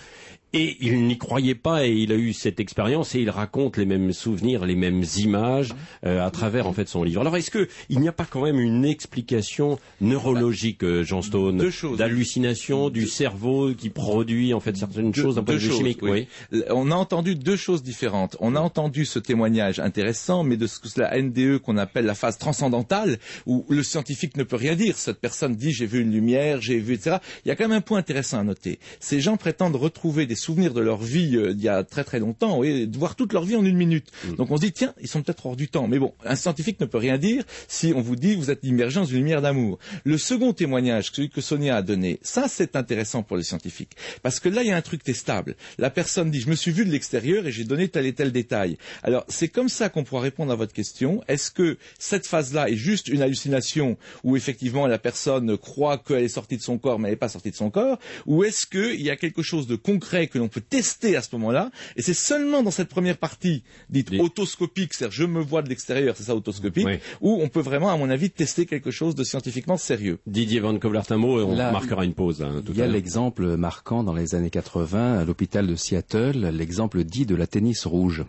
[0.55, 3.85] Et il n'y croyait pas et il a eu cette expérience et il raconte les
[3.87, 5.73] mêmes souvenirs, les mêmes images
[6.05, 7.21] euh, à travers en fait son livre.
[7.21, 11.57] Alors est-ce que il n'y a pas quand même une explication neurologique, euh, Jean Stone,
[11.57, 11.97] Deux choses.
[11.97, 15.99] d'hallucination du cerveau qui produit en fait certaines Deux- choses d'un point de vue chimique
[16.03, 16.27] oui.
[16.69, 18.37] On a entendu deux choses différentes.
[18.39, 22.05] On a entendu ce témoignage intéressant, mais de ce que c'est la NDE qu'on appelle
[22.05, 24.97] la phase transcendantale, où le scientifique ne peut rien dire.
[24.97, 27.17] Cette personne dit j'ai vu une lumière, j'ai vu, etc.
[27.43, 28.77] Il y a quand même un point intéressant à noter.
[28.99, 32.19] Ces gens prétendent retrouver des souvenirs de leur vie euh, d'il y a très très
[32.19, 34.11] longtemps, et de voir toute leur vie en une minute.
[34.37, 35.87] Donc on se dit tiens, ils sont peut-être hors du temps.
[35.87, 38.99] Mais bon, un scientifique ne peut rien dire si on vous dit vous êtes immergé
[38.99, 39.79] dans une lumière d'amour.
[40.03, 43.95] Le second témoignage, celui que Sonia a donné, ça c'est intéressant pour les scientifiques.
[44.21, 45.55] Parce que là, il y a un truc testable.
[45.77, 48.31] La personne dit, je me suis vu de l'extérieur et j'ai donné tel et tel
[48.31, 48.77] détail.
[49.03, 51.23] Alors, c'est comme ça qu'on pourra répondre à votre question.
[51.27, 56.27] Est-ce que cette phase-là est juste une hallucination où effectivement la personne croit qu'elle est
[56.27, 57.99] sortie de son corps mais elle n'est pas sortie de son corps?
[58.25, 61.29] Ou est-ce qu'il y a quelque chose de concret que l'on peut tester à ce
[61.33, 65.61] moment-là Et c'est seulement dans cette première partie, dite Des- autoscopique, c'est-à-dire je me vois
[65.61, 66.97] de l'extérieur, c'est ça autoscopique, Oui.
[67.21, 70.19] où on peut vraiment, à mon avis, tester quelque chose de scientifiquement sérieux.
[70.27, 72.81] Didier Van Kovlart, un mot et on Là, marquera une pause hein, tout Il y
[72.81, 77.47] a l'exemple marquant dans les années 80 à l'hôpital de Seattle, l'exemple dit de la
[77.47, 78.25] tennis rouge.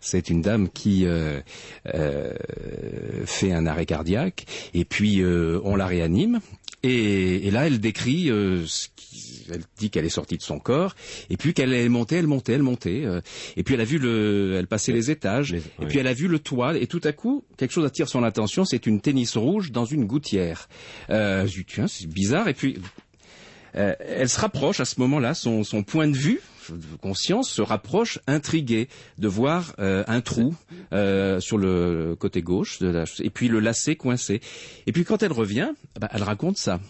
[0.00, 1.40] C'est une dame qui euh,
[1.94, 2.32] euh,
[3.26, 6.40] fait un arrêt cardiaque et puis euh, on la réanime.
[6.82, 10.58] Et, et là, elle décrit, euh, ce qui- elle dit qu'elle est sortie de son
[10.58, 10.94] corps,
[11.30, 13.20] et puis qu'elle est montée, elle montait, elle montait, euh,
[13.56, 15.86] et puis elle a vu le, elle passait les étages, et oui.
[15.88, 18.64] puis elle a vu le toit, et tout à coup, quelque chose attire son attention,
[18.64, 20.68] c'est une tennis rouge dans une gouttière.
[21.10, 22.78] Euh, je dis, tiens, c'est bizarre, et puis
[23.76, 27.62] euh, elle se rapproche à ce moment-là, son, son point de vue, de conscience, se
[27.62, 30.54] rapproche, intrigué de voir euh, un trou
[30.92, 34.40] euh, sur le côté gauche, de la, et puis le lacet coincé.
[34.86, 36.80] Et puis quand elle revient, bah, elle raconte ça.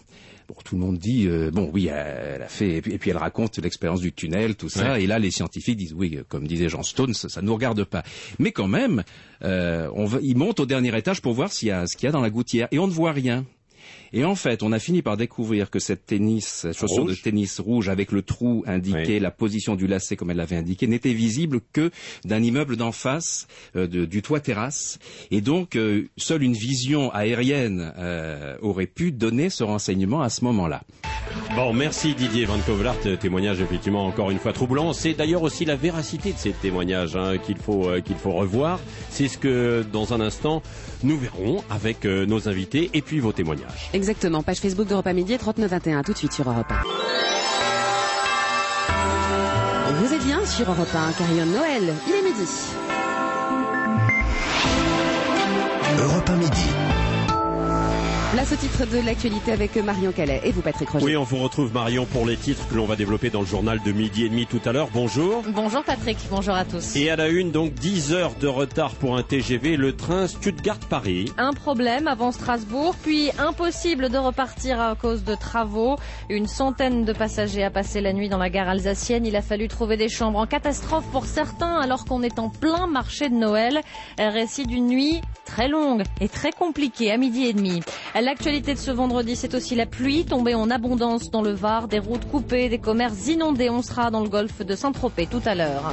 [0.47, 3.11] Bon, tout le monde dit euh, bon, oui, elle a fait, et puis, et puis
[3.11, 5.01] elle raconte l'expérience du tunnel, tout ça.
[5.01, 8.03] Et là, les scientifiques disent oui, comme disait Jean Stone, ça, ça nous regarde pas.
[8.39, 9.05] Mais quand même,
[9.43, 12.07] euh, on va, ils montent au dernier étage pour voir s'il y a ce qu'il
[12.07, 13.45] y a dans la gouttière, et on ne voit rien.
[14.17, 17.59] Et en fait, on a fini par découvrir que cette tennis, cette chaussure de tennis
[17.59, 19.19] rouge avec le trou indiqué, Oui.
[19.21, 21.91] la position du lacet comme elle l'avait indiqué, n'était visible que
[22.25, 25.01] d'un immeuble d'en face, euh, de- du toit terrasse.
[25.33, 30.45] Et donc, euh, seule une vision aérienne euh, aurait pu donner ce renseignement à ce
[30.45, 30.83] moment-là.
[31.57, 34.93] Bon, merci Didier Van Kovlart, témoignage effectivement encore une fois troublant.
[34.93, 38.79] C'est d'ailleurs aussi la véracité de ces témoignages hein, qu'il faut euh, qu'il faut revoir.
[39.11, 40.63] C'est ce que dans un instant
[41.03, 43.91] nous verrons avec euh, nos invités et puis vos témoignages.
[43.93, 44.04] Exactement,
[44.45, 46.75] page Facebook d'Europe 1 Midi, 3921, tout de suite sur Europe 1.
[49.95, 52.49] Vous êtes bien sur Europe 1, Carillon Noël, il est midi.
[55.99, 56.74] Europe 1 midi.
[58.35, 61.05] Place au titre de l'actualité avec Marion Calais et vous Patrick Roger.
[61.05, 63.81] Oui, on vous retrouve Marion pour les titres que l'on va développer dans le journal
[63.81, 64.89] de midi et demi tout à l'heure.
[64.93, 65.45] Bonjour.
[65.51, 66.97] Bonjour Patrick, bonjour à tous.
[66.97, 71.31] Et à la une, donc 10 heures de retard pour un TGV, le train Stuttgart-Paris.
[71.39, 75.95] Un problème avant Strasbourg, puis impossible de repartir à cause de travaux.
[76.29, 79.27] Une centaine de passagers a passé la nuit dans la gare alsacienne.
[79.27, 82.89] Il a fallu trouver des chambres en catastrophe pour certains alors qu'on est en plein
[82.89, 83.81] marché de Noël.
[84.19, 87.81] Un récit d'une nuit très longue et très compliquée à midi et demi.
[88.25, 91.99] L'actualité de ce vendredi, c'est aussi la pluie tombée en abondance dans le Var, des
[91.99, 93.69] routes coupées, des commerces inondés.
[93.69, 95.93] On sera dans le golfe de Saint-Tropez tout à l'heure.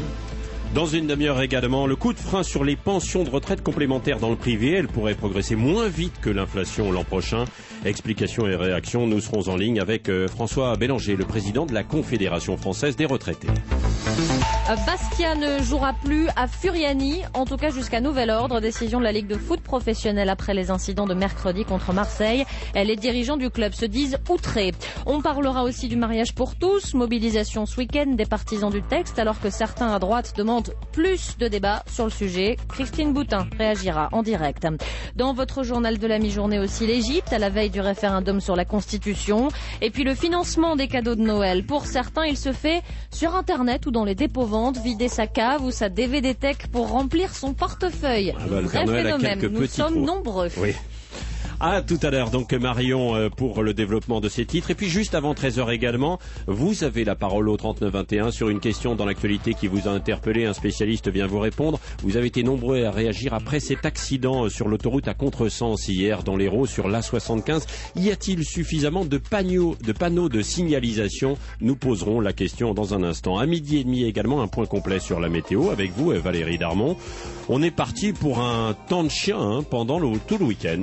[0.73, 4.29] Dans une demi-heure également, le coup de frein sur les pensions de retraite complémentaires dans
[4.29, 4.71] le privé.
[4.71, 7.43] Elles pourraient progresser moins vite que l'inflation l'an prochain.
[7.83, 11.83] Explications et réactions, nous serons en ligne avec euh, François Bélanger, le président de la
[11.83, 13.49] Confédération française des retraités.
[14.75, 18.61] Bastia ne jouera plus à Furiani, en tout cas jusqu'à nouvel ordre.
[18.61, 22.45] Décision de la Ligue de foot professionnelle après les incidents de mercredi contre Marseille.
[22.73, 24.71] Les dirigeants du club se disent outrés.
[25.05, 29.41] On parlera aussi du mariage pour tous, mobilisation ce week-end des partisans du texte, alors
[29.41, 32.55] que certains à droite demandent plus de débats sur le sujet.
[32.69, 34.65] Christine Boutin réagira en direct.
[35.17, 38.63] Dans votre journal de la mi-journée aussi, l'Égypte, à la veille du référendum sur la
[38.63, 39.49] Constitution.
[39.81, 41.65] Et puis le financement des cadeaux de Noël.
[41.65, 42.81] Pour certains, il se fait
[43.11, 44.15] sur Internet ou dans les
[44.69, 48.33] vider sa cave ou sa DVD Tech pour remplir son portefeuille.
[48.37, 50.49] Ah bah, le Vrai phénomène, nous sommes nombreux.
[50.57, 50.75] Oui.
[51.63, 54.71] À tout à l'heure, donc Marion euh, pour le développement de ces titres.
[54.71, 58.95] Et puis juste avant 13h également, vous avez la parole au 3921 sur une question
[58.95, 60.45] dans l'actualité qui vous a interpellé.
[60.45, 61.79] Un spécialiste vient vous répondre.
[62.01, 66.23] Vous avez été nombreux à réagir après cet accident euh, sur l'autoroute à contresens hier
[66.23, 67.67] dans l'Hérault sur l'A75.
[67.95, 71.37] Y a-t-il suffisamment de panneaux, de panneaux de signalisation?
[71.59, 73.37] Nous poserons la question dans un instant.
[73.37, 76.57] À midi et demi également, un point complet sur la météo avec vous, euh, Valérie
[76.57, 76.97] Darmon.
[77.49, 80.79] On est parti pour un temps de chien hein, pendant tout le week-end.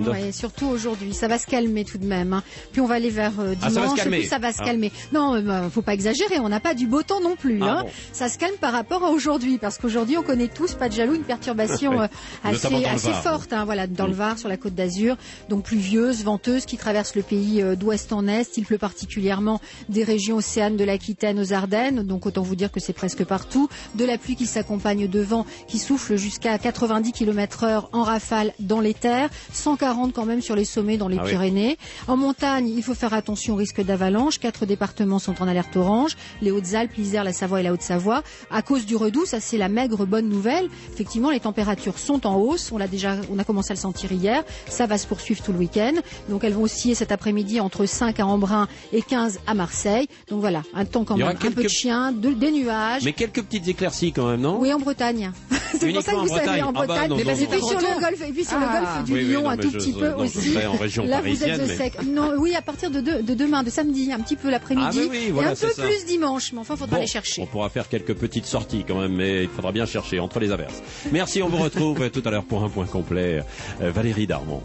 [0.70, 2.32] Aujourd'hui, ça va se calmer tout de même.
[2.32, 2.42] hein.
[2.72, 4.18] Puis on va aller vers euh, Ah, ça va se dimanche, et calmer.
[4.18, 4.64] puis ça va se Ah.
[4.64, 4.92] calmer.
[5.12, 7.60] Non, euh, bah, faut pas exagérer, on n'a pas du beau temps non plus.
[7.62, 7.82] Ah hein.
[7.84, 7.90] bon.
[8.12, 11.14] Ça se calme par rapport à aujourd'hui, parce qu'aujourd'hui on connaît tous, pas de jaloux,
[11.14, 12.06] une perturbation euh,
[12.44, 14.10] assez, forte, hein, voilà, dans Mm.
[14.10, 15.16] le Var, sur la côte d'Azur,
[15.48, 18.56] donc pluvieuse, venteuse, qui traverse le pays euh, d'ouest en est.
[18.56, 22.80] Il pleut particulièrement des régions océanes de l'Aquitaine aux Ardennes, donc autant vous dire que
[22.80, 23.68] c'est presque partout.
[23.94, 28.52] De la pluie qui s'accompagne de vent qui souffle jusqu'à 90 km heure en rafale
[28.60, 31.30] dans les terres, 140 quand même sur les sommets dans les Ah oui.
[31.30, 31.78] Pyrénées.
[32.06, 34.38] En montagne, il faut faire attention au risque d'avalanche.
[34.38, 38.22] Quatre départements sont en alerte orange, les Hautes-Alpes, l'Isère, la Savoie et la Haute-Savoie.
[38.50, 40.68] À cause du redout, ça c'est la maigre bonne nouvelle.
[40.92, 42.70] Effectivement, les températures sont en hausse.
[42.72, 44.44] On l'a déjà, on a commencé à le sentir hier.
[44.68, 45.92] Ça va se poursuivre tout le week-end.
[46.28, 50.08] Donc elles vont osciller cet après-midi entre 5 à Embrun et 15 à Marseille.
[50.28, 53.02] Donc voilà, un temps quand même aura un peu de quelques- chien, de- des nuages.
[53.04, 54.58] Mais quelques petites écéclaircies quand même, non?
[54.60, 55.30] Oui, en Bretagne.
[55.78, 56.62] c'est pour ça que vous savez, Bretagne.
[56.64, 57.08] en Ah bah, Bretagne.
[57.10, 57.68] non, non, et non, puis non.
[57.68, 58.80] sur le golfe, et puis sur le Ah.
[58.80, 60.47] golfe du Oui, oui, Lion, non, un tout je- petit je- peu aussi.
[60.52, 61.94] Serais en région Là, vous êtes mais- sec.
[62.06, 65.00] Non, oui, à partir de, de, de demain, de samedi, un petit peu l'après-midi.
[65.04, 65.82] Ah, oui, voilà, et un peu ça.
[65.82, 67.42] plus dimanche, mais enfin, faudra Bon, les chercher.
[67.42, 70.50] On pourra faire quelques petites sorties quand même, mais il faudra bien chercher entre les
[70.52, 70.82] averses.
[71.12, 73.42] Merci, on vous retrouve tout à l'heure pour un point complet.
[73.80, 74.62] Euh, Valérie Darmon.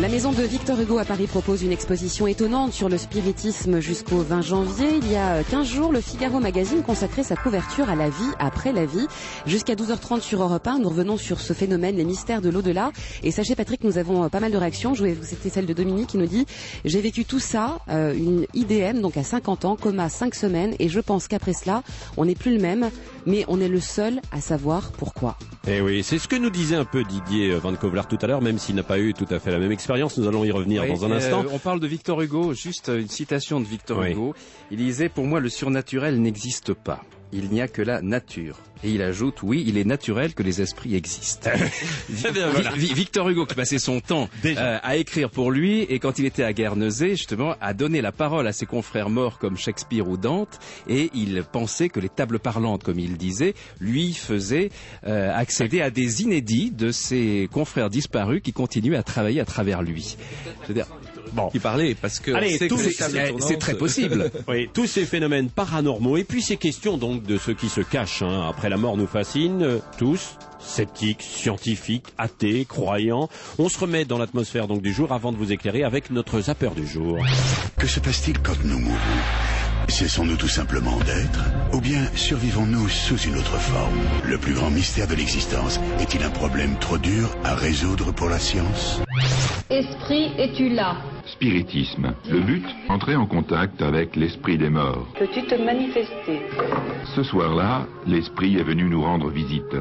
[0.00, 4.18] La maison de Victor Hugo à Paris propose une exposition étonnante sur le spiritisme jusqu'au
[4.18, 4.90] 20 janvier.
[5.02, 8.72] Il y a 15 jours, le Figaro Magazine consacrait sa couverture à la vie après
[8.72, 9.08] la vie.
[9.44, 12.92] Jusqu'à 12h30 sur Europe 1, nous revenons sur ce phénomène, les mystères de l'au-delà.
[13.24, 14.94] Et sachez Patrick, nous avons euh, pas mal de réactions.
[14.94, 16.46] Je vais- C'était celle de Dominique qui nous dit
[16.84, 20.88] «J'ai vécu tout ça, euh, une IDM, donc à 50 ans, coma 5 semaines, et
[20.88, 21.82] je pense qu'après cela,
[22.16, 22.88] on n'est plus le même,
[23.28, 25.36] mais on est le seul à savoir pourquoi.»
[25.68, 28.40] Eh oui, c'est ce que nous disait un peu Didier Van Kovlar tout à l'heure,
[28.42, 30.16] même s'il n'a pas eu tout à fait la même expérience.
[30.18, 31.44] Nous allons y revenir Oui, dans un euh, instant.
[31.52, 34.12] on parle de Victor Hugo, juste euh, une citation de Victor Oui.
[34.12, 34.34] Hugo.
[34.70, 37.02] Il disait, pour moi, le surnaturel n'existe pas.
[37.32, 38.56] il n'y a que la nature.
[38.84, 41.50] Et il ajoute, oui, il est naturel que les esprits existent.
[42.10, 42.72] Eh voilà.
[42.72, 46.42] Victor Hugo, qui passait son temps euh, à écrire pour lui, et quand il était
[46.42, 50.58] à Guernesey, justement, a donné la parole à ses confrères morts comme Shakespeare ou Dante,
[50.88, 54.70] et il pensait que les tables parlantes, comme il disait, lui faisaient
[55.06, 59.82] euh, accéder à des inédits de ses confrères disparus qui continuaient à travailler à travers
[59.82, 60.16] lui.
[60.62, 60.86] Je veux dire,
[61.32, 61.48] Bon.
[61.48, 62.32] Qui parlait parce que
[63.40, 64.30] c'est très possible.
[64.48, 68.22] Oui, tous ces phénomènes paranormaux et puis ces questions donc de ce qui se cache
[68.22, 70.38] hein, après la mort nous fascinent euh, tous.
[70.58, 73.28] Sceptiques, scientifiques, athées, croyants.
[73.58, 76.70] On se remet dans l'atmosphère donc du jour avant de vous éclairer avec notre zapper
[76.74, 77.18] du jour.
[77.78, 79.57] Que se passe-t-il quand nous mourons?
[79.88, 81.40] Cessons-nous tout simplement d'être
[81.72, 83.98] Ou bien survivons-nous sous une autre forme?
[84.24, 88.38] Le plus grand mystère de l'existence est-il un problème trop dur à résoudre pour la
[88.38, 89.00] science?
[89.70, 90.96] Esprit, es-tu là?
[91.34, 92.14] Spiritisme.
[92.28, 95.06] Le but Entrer en contact avec l'esprit des morts.
[95.18, 96.42] Peux-tu te manifester?
[97.16, 99.74] Ce soir-là, l'esprit est venu nous rendre visite.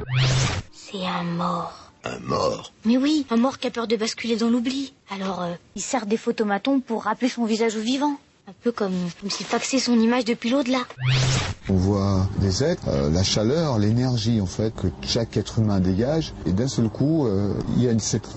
[0.72, 1.92] C'est un mort.
[2.04, 2.72] Un mort?
[2.86, 4.94] Mais oui, un mort qui a peur de basculer dans l'oubli.
[5.14, 8.18] Alors, euh, il sert des photomatons pour rappeler son visage aux vivants.
[8.50, 10.80] Un peu comme, comme s'il faxait son image depuis l'au-delà.
[11.68, 16.34] On voit des êtres, euh, la chaleur, l'énergie en fait que chaque être humain dégage,
[16.46, 18.30] et d'un seul coup, euh, il y a une, cette,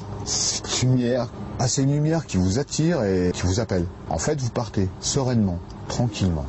[0.83, 1.29] lumière,
[1.65, 3.87] c'est une lumière qui vous attire et qui vous appelle.
[4.09, 6.47] En fait, vous partez sereinement, tranquillement.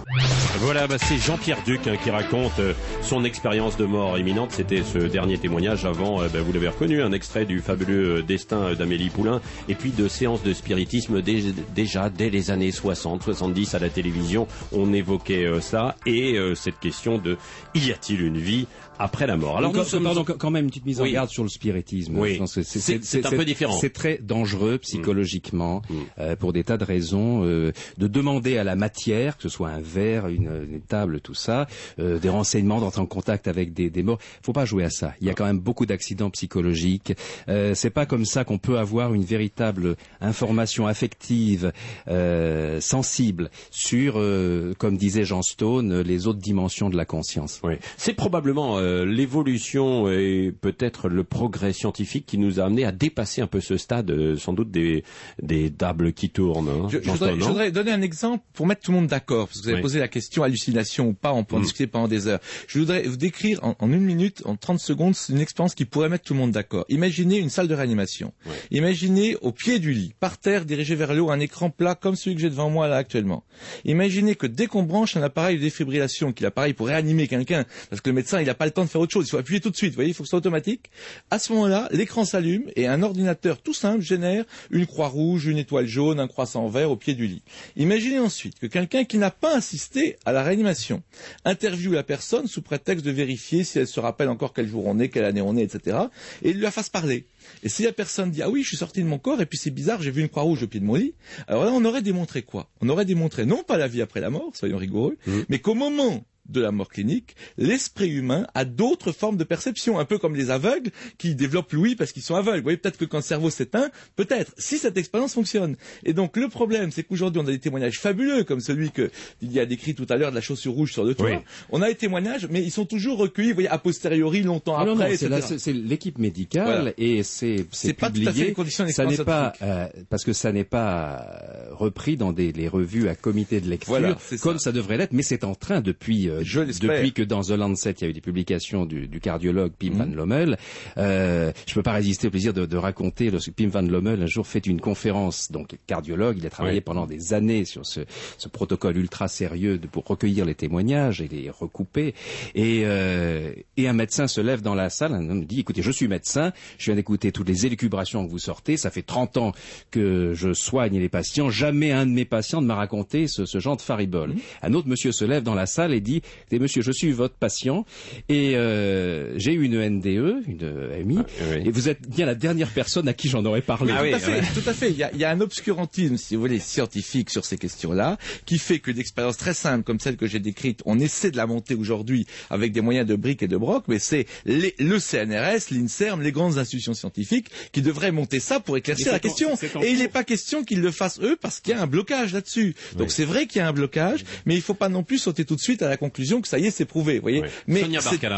[0.60, 4.52] Voilà, bah, c'est Jean-Pierre Duc hein, qui raconte euh, son expérience de mort imminente.
[4.52, 8.22] C'était ce dernier témoignage avant, euh, bah, vous l'avez reconnu, un extrait du fabuleux euh,
[8.22, 13.24] destin d'Amélie Poulain, et puis de séances de spiritisme dé- déjà dès les années 60,
[13.24, 14.48] 70 à la télévision.
[14.72, 17.38] On évoquait euh, ça et euh, cette question de
[17.74, 18.68] y a-t-il une vie
[19.00, 19.58] après la mort?
[19.58, 21.10] Alors, nous quand, sommes- pardon, quand quand même une petite mise Oui.
[21.10, 22.20] en garde sur le spiritisme.
[22.20, 22.38] Oui.
[22.38, 23.78] Que C'est- un peu différent.
[23.82, 25.94] C'est très dangereux psychologiquement Mm.
[26.20, 27.44] euh, pour des tas de raisons.
[27.44, 31.34] euh, de demander à la matière, que ce soit un verre, une, une table, tout
[31.34, 31.68] ça,
[32.00, 34.20] euh, des renseignements, d'entrer en contact avec des, des morts.
[34.42, 35.14] Faut pas jouer à ça.
[35.22, 37.14] Il y a quand même beaucoup d'accidents psychologiques.
[37.50, 41.72] Euh, c'est pas comme ça qu'on peut avoir une véritable information affective,
[42.08, 47.60] euh, sensible sur, euh, comme disait Jean Stone, les autres dimensions de la conscience.
[47.64, 47.74] Oui.
[47.98, 53.42] C'est probablement euh, l'évolution et peut-être le progrès scientifique qui nous a amené à dépasser
[53.42, 55.04] un peu ce stade, euh, sans doute des,
[55.42, 56.70] des tables qui tournent.
[56.70, 57.48] hein, Je, je Jean voudrais, Stone, je non?
[57.52, 59.82] voudrais donner un exemple pour mettre tout le monde d'accord, parce que vous avez Oui.
[59.82, 61.64] posé la question hallucination ou pas, on peut en Mm.
[61.64, 62.40] discuter pendant des heures.
[62.68, 66.10] Je voudrais vous décrire en, en une minute, en 30 secondes, une expérience qui pourrait
[66.10, 66.86] mettre tout le monde d'accord.
[66.90, 68.34] Imaginez une salle de réanimation.
[68.72, 72.16] Imaginez au pied du lit, par terre, dirigé vers le haut, un écran plat comme
[72.16, 73.44] celui que j'ai devant moi là actuellement.
[73.86, 77.66] Imaginez que dès qu'on branche un appareil de défibrillation, qui est l'appareil pour réanimer quelqu'un,
[77.90, 79.38] parce que le médecin il n'a pas le temps de faire autre chose, il faut
[79.38, 80.90] appuyer tout de suite, vous voyez, il faut que ce soit automatique.
[81.30, 85.58] À ce moment-là, l'écran s'allume et un ordinateur tout simple génère une croix rouge, une
[85.58, 87.42] étoile jaune, un croissant vert au pied du lit.
[87.76, 91.04] Imaginez ensuite que quelqu'un qui n'a pas assisté à la réanimation
[91.46, 95.00] interviewe la personne sous prétexte de vérifier si elle se rappelle encore quel jour on
[95.00, 95.98] est, quelle année on est, etc.
[96.42, 97.26] et il lui la fasse parler.
[97.64, 99.58] Et si la personne dit ah oui je suis sorti de mon corps et puis
[99.58, 101.14] c'est bizarre j'ai vu une croix rouge au pied de mon lit,
[101.48, 102.70] alors là on aurait démontré quoi?
[102.82, 105.18] On aurait démontré non pas la vie après la mort, soyons rigoureux,
[105.50, 110.06] mais qu'au moment de la mort clinique, l'esprit humain a d'autres formes de perception, un
[110.06, 112.58] peu comme les aveugles qui développent l'ouïe parce qu'ils sont aveugles.
[112.58, 115.76] Vous voyez, peut-être que quand le cerveau s'éteint, peut-être, si cette expérience fonctionne.
[116.04, 119.10] Et donc le problème, c'est qu'aujourd'hui, on a des témoignages fabuleux, comme celui que
[119.42, 121.30] il y a décrit tout à l'heure de la chaussure rouge sur le toit.
[121.30, 121.38] Oui.
[121.72, 124.94] On a des témoignages, mais ils sont toujours recueillis, vous voyez, a posteriori, longtemps non,
[125.00, 126.92] après, c'est l'équipe médicale Voilà.
[126.98, 128.46] et c'est C'est pas tout à fait publié.
[128.48, 132.52] les conditions ça n'est pas euh, parce que ça n'est pas euh, repris dans des
[132.52, 134.44] les revues à comité de lecture Voilà, c'est ça.
[134.44, 134.72] comme ça.
[134.72, 136.96] devrait l'être, mais c'est en train depuis Je l'espère.
[136.96, 139.90] depuis que dans The Lancet il y a eu des publications du, du cardiologue Pim
[139.92, 139.98] Mhm.
[139.98, 140.58] van Lommel.
[140.98, 144.28] Euh, je peux pas résister au plaisir de, de raconter lorsque Pim van Lommel un
[144.28, 146.82] jour fait une conférence donc cardiologue, il a travaillé Oui.
[146.82, 148.02] pendant des années sur ce,
[148.38, 152.14] ce protocole ultra sérieux de, pour recueillir les témoignages et les recouper.
[152.56, 155.92] Et, euh, et un médecin se lève dans la salle, un homme dit, écoutez, je
[155.92, 159.52] suis médecin, je viens d'écouter toutes les élucubrations que vous sortez, ça fait 30 ans
[159.92, 163.60] que je soigne les patients, jamais un de mes patients ne m'a raconté ce, ce
[163.60, 164.36] genre de faribole.
[164.62, 167.36] Un autre monsieur se lève dans la salle et dit, écoutez, monsieur, je suis votre
[167.36, 167.86] patient
[168.30, 171.62] et euh, j'ai eu une NDE, une AMI, oui.
[171.66, 173.94] et vous êtes bien la dernière personne à qui j'en aurais parlé.
[173.94, 174.90] Tout à fait, tout à fait.
[174.92, 178.18] Il y, a, il y a un obscurantisme, si vous voulez, scientifique sur ces questions-là,
[178.46, 181.46] qui fait que d'expériences très simples comme celle que j'ai décrite, on essaie de la
[181.48, 185.70] monter aujourd'hui avec des moyens de briques et de broc, mais c'est les- le CNRS,
[185.72, 189.56] l'INSERM, les grandes institutions scientifiques qui devraient monter ça pour éclaircir la en- question.
[189.82, 192.34] Et il n'est pas question qu'ils le fassent eux parce qu'il y a un blocage
[192.34, 192.76] là-dessus.
[192.98, 193.14] Donc Oui.
[193.16, 195.46] c'est vrai qu'il y a un blocage, mais il ne faut pas non plus sauter
[195.46, 197.16] tout de suite à la conclusion que ça y est, c'est prouvé.
[197.16, 197.48] Vous voyez Oui.
[197.68, 197.84] Mais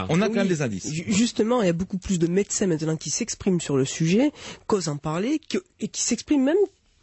[0.09, 0.91] on a quand même des indices.
[0.91, 4.31] ju- Justement, il y a beaucoup plus de médecins maintenant qui s'expriment sur le sujet,
[4.67, 6.57] qu'osent en parler, que- et qui s'expriment même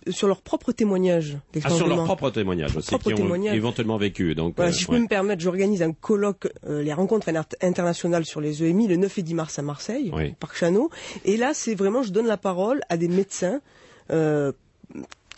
[0.09, 3.55] sur leur propre témoignage Ah, d'expérience sur leur propre témoignage aussi, Propre qui ont témoignage.
[3.55, 4.35] éventuellement vécu.
[4.35, 4.97] Donc, Voilà, euh, si je ouais.
[4.97, 8.97] peux me permettre, j'organise un colloque, euh, les rencontres inter- internationales sur les EMI, le
[8.97, 10.31] 9 et 10 mars à Marseille, Oui.
[10.31, 10.89] au Parc Chano.
[11.27, 13.61] Et là, c'est vraiment, je donne la parole à des médecins
[14.11, 14.53] euh,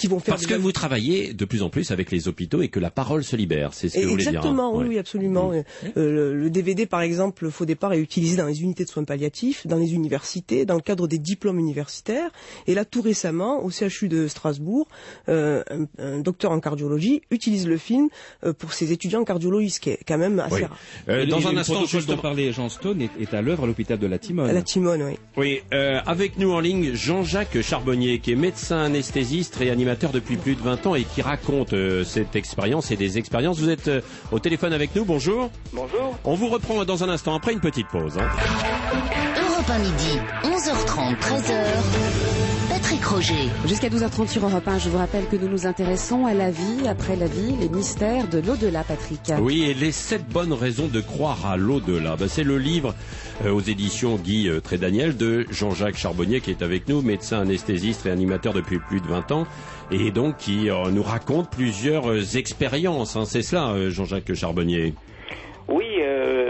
[0.02, 2.68] qui vont faire Parce que vous travaillez de plus en plus avec les hôpitaux et
[2.68, 4.32] que la parole se libère, c'est ce que Et vous voulez dire.
[4.32, 4.36] hein.
[4.38, 4.88] Exactement, oui, Ouais.
[4.90, 5.52] oui, absolument.
[5.52, 5.62] Euh,
[5.94, 9.64] le, le DVD, par exemple, Faux départ, est utilisé dans les unités de soins palliatifs,
[9.66, 12.30] dans les universités, dans le cadre des diplômes universitaires.
[12.66, 14.88] Et là, tout récemment, au CHU de Strasbourg,
[15.28, 18.08] euh, un, un docteur en cardiologie utilise le film
[18.44, 20.62] euh, pour ses étudiants en cardiologie, ce qui est quand même assez Oui.
[20.64, 20.76] rare.
[21.08, 23.98] Euh, dans Et un instant, dont parlait Jean Stone est, est à l'œuvre à l'hôpital
[23.98, 24.50] de la Timone.
[24.50, 25.14] À la Timone, oui.
[25.36, 30.54] Oui, euh, avec nous en ligne Jean-Jacques Charbonnier, qui est médecin anesthésiste, réanimateur depuis plus
[30.56, 33.58] de 20 ans et qui raconte euh, cette expérience et des expériences.
[33.58, 35.50] Vous êtes euh, au téléphone avec nous, bonjour.
[35.72, 36.16] Bonjour.
[36.24, 38.18] On vous reprend dans un instant après une petite pause.
[38.18, 38.28] hein.
[39.36, 42.61] Europe 1 midi, 11h30, 13h.
[43.12, 43.34] Roger.
[43.66, 46.88] Jusqu'à 12h30 sur Europe 1, je vous rappelle que nous nous intéressons à la vie,
[46.88, 49.20] après la vie, les mystères de l'au-delà, Patrick.
[49.40, 52.16] Oui, et les sept bonnes raisons de croire à l'au-delà.
[52.16, 52.94] Ben, c'est le livre
[53.44, 58.02] euh, aux éditions Guy euh, Trédaniel de Jean-Jacques Charbonnier qui est avec nous, médecin anesthésiste
[58.02, 59.46] réanimateur depuis plus de 20 ans
[59.90, 63.16] et donc qui euh, nous raconte plusieurs euh, expériences.
[63.16, 63.24] hein.
[63.26, 64.94] C'est cela, euh, Jean-Jacques Charbonnier.
[65.68, 66.41] Oui, euh,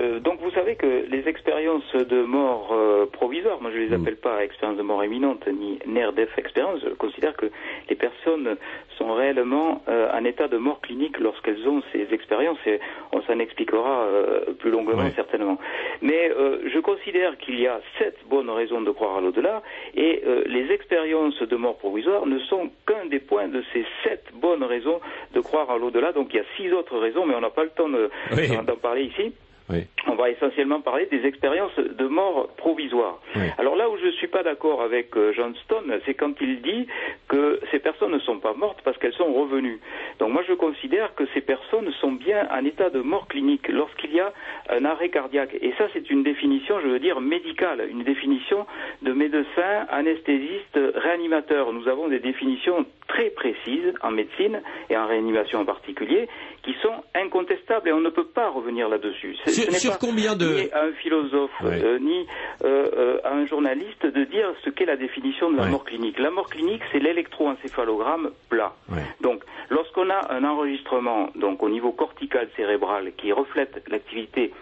[0.72, 4.82] savez que les expériences de mort euh, provisoire, moi je les appelle pas expériences de
[4.82, 7.46] mort imminente ni near death expérience, je considère que
[7.88, 8.56] les personnes
[8.96, 12.80] sont réellement euh, en état de mort clinique lorsqu'elles ont ces expériences et
[13.12, 15.58] on s'en expliquera euh, plus longuement certainement.
[16.00, 19.62] Mais euh, je considère qu'il y a sept bonnes raisons de croire à l'au-delà
[19.94, 24.62] et les expériences de mort provisoire ne sont qu'un des points de ces sept bonnes
[24.64, 25.00] raisons
[25.34, 26.12] de croire à l'au-delà.
[26.12, 28.48] Donc il y a six autres raisons, mais on n'a pas le temps de- Oui.
[28.48, 29.32] d'en d'en parler ici.
[29.72, 29.86] Oui.
[30.06, 33.20] On va essentiellement parler des expériences de mort provisoire.
[33.34, 33.42] Oui.
[33.58, 36.60] Alors là où je ne suis pas d'accord avec euh, John Stone, c'est quand il
[36.60, 36.86] dit
[37.28, 39.80] que ces personnes ne sont pas mortes parce qu'elles sont revenues.
[40.18, 44.12] Donc moi je considère que ces personnes sont bien en état de mort clinique lorsqu'il
[44.12, 44.32] y a
[44.68, 45.56] un arrêt cardiaque.
[45.60, 48.66] Et ça c'est une définition, je veux dire, médicale, une définition
[49.02, 51.72] de médecin, anesthésiste, réanimateur.
[51.72, 54.60] Nous avons des définitions très précises en médecine
[54.90, 56.28] et en réanimation en particulier
[56.62, 59.36] qui sont incontestables et on ne peut pas revenir là-dessus.
[59.44, 61.82] C'est- Sur- ce n'est sur pas combien de- ni à un philosophe Ouais.
[61.82, 62.26] euh, ni
[62.64, 65.70] euh, euh, à un journaliste de dire ce qu'est la définition de la Ouais.
[65.70, 66.18] mort clinique.
[66.18, 68.72] La mort clinique, c'est l'électroencéphalogramme plat.
[68.90, 69.02] Ouais.
[69.20, 74.52] Donc, lorsqu'on a un enregistrement donc au niveau cortical cérébral qui reflète l'activité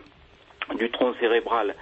[0.74, 1.74] du tronc cérébral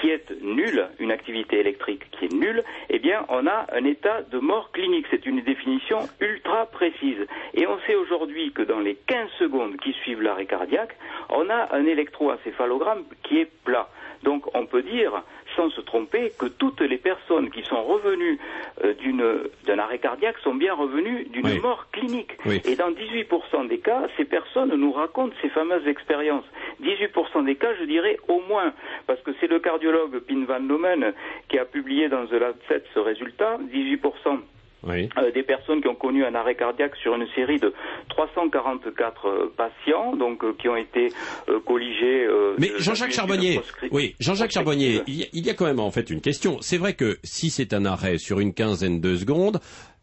[0.00, 4.22] qui est nul, une activité électrique qui est nulle, eh bien, on a un état
[4.22, 5.06] de mort clinique.
[5.10, 7.26] C'est une définition ultra précise.
[7.54, 10.96] Et on sait aujourd'hui que dans les 15 secondes qui suivent l'arrêt cardiaque,
[11.30, 13.88] on a un électroencéphalogramme qui est plat.
[14.22, 15.22] Donc, on peut dire,
[15.56, 18.38] sans se tromper, que toutes les personnes qui sont revenues
[18.84, 21.58] euh, d'une- d'un arrêt cardiaque sont bien revenues d'une Oui.
[21.60, 22.32] mort clinique.
[22.46, 22.60] Oui.
[22.64, 26.44] Et dans 18% des cas, ces personnes nous racontent ces fameuses expériences.
[26.80, 28.72] 18% des cas, je dirais au moins,
[29.06, 31.12] parce que c'est le cardiologue Pin Van Lomen
[31.48, 34.38] qui a publié dans The Lancet ce résultat, 18%
[34.86, 35.08] Oui.
[35.18, 37.72] euh, des personnes qui ont connu un arrêt cardiaque sur une série de
[38.10, 41.08] 344 euh, patients, donc euh, qui ont été
[41.48, 42.24] euh, colligés.
[42.26, 43.60] euh, Mais Jean-Jacques Charbonnier,
[43.90, 46.58] oui, Jean-Jacques Charbonnier, il y, a, il y a quand même en fait une question.
[46.60, 49.58] C'est vrai que si c'est un arrêt sur une quinzaine de secondes,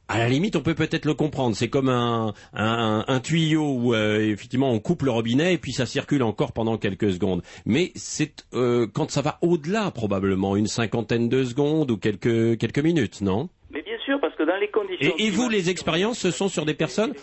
[0.08, 1.56] à la limite, on peut peut-être le comprendre.
[1.56, 5.72] C'est comme un, un, un tuyau où euh, effectivement on coupe le robinet et puis
[5.72, 7.42] ça circule encore pendant quelques secondes.
[7.66, 12.80] Mais c'est euh, quand ça va au-delà probablement une cinquantaine de secondes ou quelques quelques
[12.84, 15.14] minutes, non Mais bien sûr, parce que dans les conditions...
[15.18, 17.14] et, et vous, les expériences, ce sont sur des personnes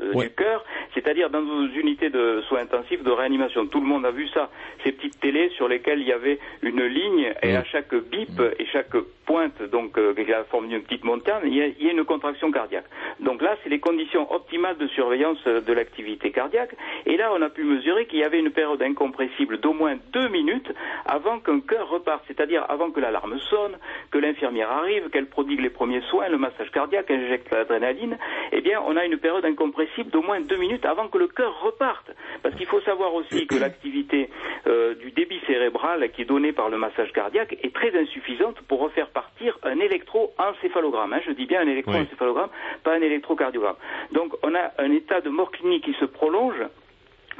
[0.00, 0.28] euh, Ouais.
[0.28, 0.64] du cœur,
[0.94, 3.66] c'est-à-dire dans nos unités de soins intensifs de réanimation.
[3.66, 4.50] Tout le monde a vu ça,
[4.84, 7.56] ces petites télés sur lesquelles il y avait une ligne et Mm.
[7.56, 8.94] à chaque bip et chaque
[9.26, 11.88] pointe, donc euh, qui a la forme d'une petite montagne, il y, a, il y
[11.88, 12.84] a une contraction cardiaque.
[13.20, 16.74] Donc là, c'est les conditions optimales de surveillance euh, de l'activité cardiaque.
[17.06, 20.28] Et là, on a pu mesurer qu'il y avait une période incompressible d'au moins deux
[20.28, 20.70] minutes
[21.06, 23.76] avant qu'un cœur reparte, c'est-à-dire avant que l'alarme sonne,
[24.10, 28.18] que l'infirmière arrive, qu'elle prodigue les premiers soins, le massage cardiaque, injecte l'adrénaline.
[28.52, 31.60] Eh bien, on a une période incompressible d'au moins deux minutes avant que le cœur
[31.62, 32.10] reparte.
[32.42, 34.30] Parce qu'il faut savoir aussi que l'activité
[34.66, 38.80] euh, du débit cérébral qui est donnée par le massage cardiaque est très insuffisante pour
[38.80, 41.12] refaire partir un électroencéphalogramme.
[41.12, 41.20] hein.
[41.26, 42.50] Je dis bien un électroencéphalogramme,
[42.82, 43.76] pas un électrocardiogramme.
[44.12, 46.56] Donc on a un état de mort clinique qui se prolonge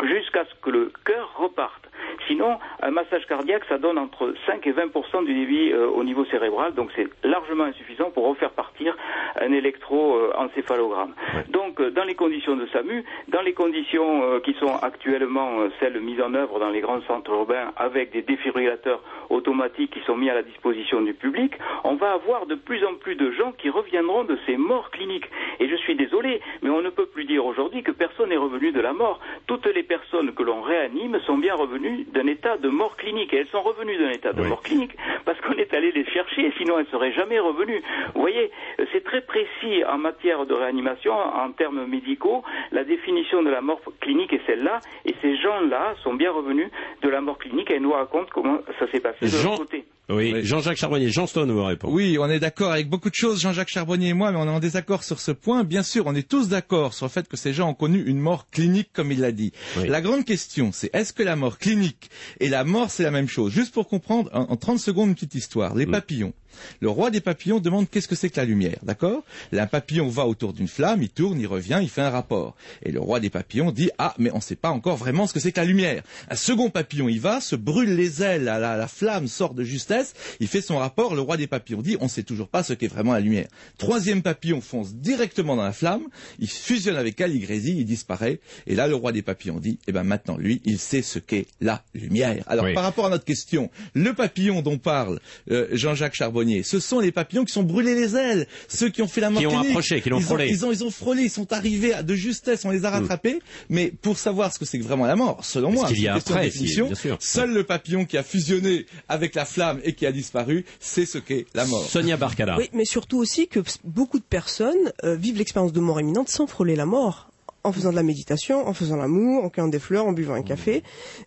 [0.02, 1.88] jusqu'à ce que le cœur reparte.
[2.26, 6.24] Sinon, un massage cardiaque, ça donne entre 5 et 20 du débit euh, au niveau
[6.26, 8.96] cérébral, donc c'est largement insuffisant pour refaire partir
[9.40, 11.14] un électroencéphalogramme.
[11.48, 15.68] Donc, euh, dans les conditions de SAMU, dans les conditions euh, qui sont actuellement euh,
[15.80, 20.16] celles mises en œuvre dans les grands centres urbains avec des défibrillateurs automatiques qui sont
[20.16, 21.52] mis à la disposition du public,
[21.84, 25.28] on va avoir de plus en plus de gens qui reviendront de ces morts cliniques.
[25.60, 28.72] Et je suis désolé, mais on ne peut plus dire aujourd'hui que personne n'est revenu
[28.72, 29.20] de la mort.
[29.46, 33.32] Toutes les personnes que l'on réanime sont bien revenues d'un état de mort clinique.
[33.32, 36.52] Et elles sont revenues d'un état de mort clinique parce qu'on est allé les chercher,
[36.58, 37.82] sinon elles ne seraient jamais revenues.
[38.14, 38.50] Vous voyez,
[38.92, 42.42] c'est très précis en matière de réanimation, en termes médicaux.
[42.72, 44.80] La définition de la mort clinique est celle-là.
[45.04, 46.70] Et ces gens-là sont bien revenus
[47.02, 49.58] de la mort clinique et elles nous racontent comment ça s'est passé de Jean- leur
[49.58, 49.83] côté.
[50.10, 51.88] Oui, Jean-Jacques Charbonnier, Jean Stone vous répond.
[51.90, 54.50] Oui, on est d'accord avec beaucoup de choses, Jean-Jacques Charbonnier et moi, mais on est
[54.50, 55.64] en désaccord sur ce point.
[55.64, 58.18] Bien sûr, on est tous d'accord sur le fait que ces gens ont connu une
[58.18, 59.52] mort clinique, comme il l'a dit.
[59.76, 63.28] La grande question, c'est est-ce que la mort clinique et la mort, c'est la même
[63.28, 63.50] chose?
[63.52, 65.74] Juste pour comprendre, en, en 30 secondes, une petite histoire.
[65.74, 66.34] Les papillons.
[66.80, 69.24] Le roi des papillons demande qu'est-ce que c'est que la lumière, d'accord?
[69.52, 72.54] Un papillon va autour d'une flamme, il tourne, il revient, il fait un rapport.
[72.82, 75.32] Et le roi des papillons dit ah mais on ne sait pas encore vraiment ce
[75.32, 76.02] que c'est que la lumière.
[76.30, 79.64] Un second papillon y va, se brûle les ailes, la, la, la flamme sort de
[79.64, 79.93] justesse,
[80.40, 82.72] il fait son rapport, le roi des papillons dit on ne sait toujours pas ce
[82.72, 83.48] qu'est vraiment la lumière.
[83.78, 86.04] Troisième papillon fonce directement dans la flamme,
[86.38, 88.40] il fusionne avec elle, il disparaît.
[88.66, 91.46] Et là le roi des papillons dit eh ben maintenant lui il sait ce qu'est
[91.60, 92.42] la lumière.
[92.46, 92.74] Alors Oui.
[92.74, 95.20] par rapport à notre question, le papillon dont parle
[95.50, 99.08] euh, Jean-Jacques Charbonnier, ce sont les papillons qui sont brûlés les ailes, ceux qui ont
[99.08, 100.48] fait la mort Qui ont approché, qui l'ont frôlé.
[100.48, 103.40] ils ont, ils ont frôlé, ils sont arrivés à de justesse, on les a rattrapés.
[103.68, 106.14] Mais pour savoir ce que c'est que vraiment la mort, selon Parce moi, c'est une
[106.14, 106.90] question de définition,
[107.20, 111.18] seul le papillon qui a fusionné avec la flamme et qui a disparu, c'est ce
[111.18, 111.84] qu'est la mort.
[111.84, 112.56] Sonia Barcala.
[112.56, 116.46] Oui, mais surtout aussi que beaucoup de personnes euh, vivent l'expérience de mort imminente sans
[116.46, 117.30] frôler la mort.
[117.64, 120.42] En faisant de la méditation, en faisant l'amour, en cueillant des fleurs, en buvant un
[120.42, 120.82] café.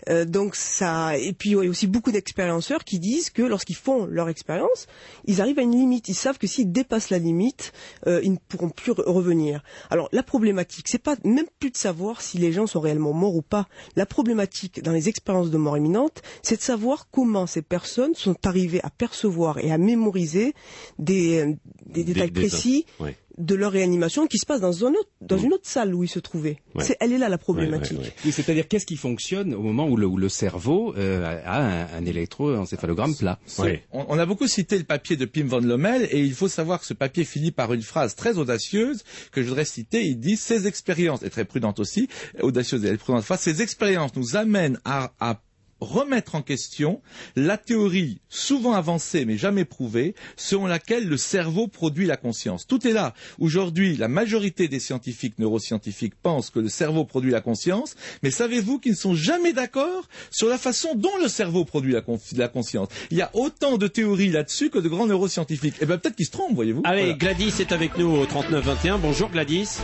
[0.10, 3.76] Euh, donc ça, et puis il y a aussi beaucoup d'expérienceurs qui disent que lorsqu'ils
[3.76, 4.86] font leur expérience,
[5.26, 6.08] ils arrivent à une limite.
[6.10, 7.74] Ils savent que s'ils dépassent la limite,
[8.06, 9.64] euh, ils ne pourront plus re- revenir.
[9.90, 13.36] Alors la problématique, c'est pas même plus de savoir si les gens sont réellement morts
[13.36, 13.68] ou pas.
[13.96, 18.36] La problématique dans les expériences de mort imminente, c'est de savoir comment ces personnes sont
[18.46, 20.54] arrivées à percevoir et à mémoriser
[21.00, 21.54] des, euh,
[21.88, 23.16] des détails des- précis Ouais.
[23.38, 26.10] De leur réanimation qui se passe dans, un autre, dans une autre salle où ils
[26.10, 26.58] se trouvaient.
[26.76, 26.84] Ouais.
[26.84, 28.00] C'est, elle est là la problématique.
[28.26, 31.88] Oui, c'est-à-dire qu'est-ce qui fonctionne au moment où le, où le cerveau euh, a un,
[31.98, 33.40] un électroencéphalogramme plat?
[33.46, 36.48] C'est- On, on a beaucoup cité le papier de Pim van Lommel et il faut
[36.48, 40.04] savoir que ce papier finit par une phrase très audacieuse que je voudrais citer.
[40.04, 42.08] Il dit ces expériences, et très prudente aussi,
[42.42, 45.40] audacieuse et prudente ces expériences nous amènent à, à
[45.80, 47.02] remettre en question
[47.36, 52.68] la théorie souvent avancée mais jamais prouvée selon laquelle le cerveau produit la conscience.
[52.68, 53.14] Tout est là.
[53.40, 58.80] Aujourd'hui, la majorité des scientifiques neuroscientifiques pensent que le cerveau produit la conscience, mais savez-vous
[58.80, 62.90] qu'ils ne sont jamais d'accord sur la façon dont le cerveau produit la, conscience?
[63.12, 65.76] Il y a autant de théories là-dessus que de grands neuroscientifiques.
[65.82, 66.82] Et bien peut-être qu'ils se trompent, voyez-vous.
[66.86, 67.18] Allez, Voilà.
[67.18, 68.98] Gladys est avec nous au 3921.
[68.98, 69.80] Bonjour Gladys.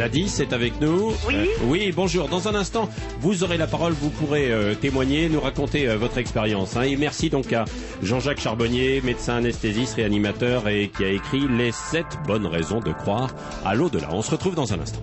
[0.00, 1.12] Gladys est avec nous.
[1.28, 1.34] Oui.
[1.36, 2.26] Euh, oui, bonjour.
[2.26, 2.88] Dans un instant,
[3.20, 6.74] vous aurez la parole, vous pourrez euh, témoigner, nous raconter euh, votre expérience.
[6.74, 6.84] hein.
[6.84, 7.66] Et merci donc à
[8.02, 13.34] Jean-Jacques Charbonnier, médecin anesthésiste, réanimateur et qui a écrit Les 7 bonnes raisons de croire
[13.62, 14.08] à l'au-delà.
[14.12, 15.02] On se retrouve dans un instant.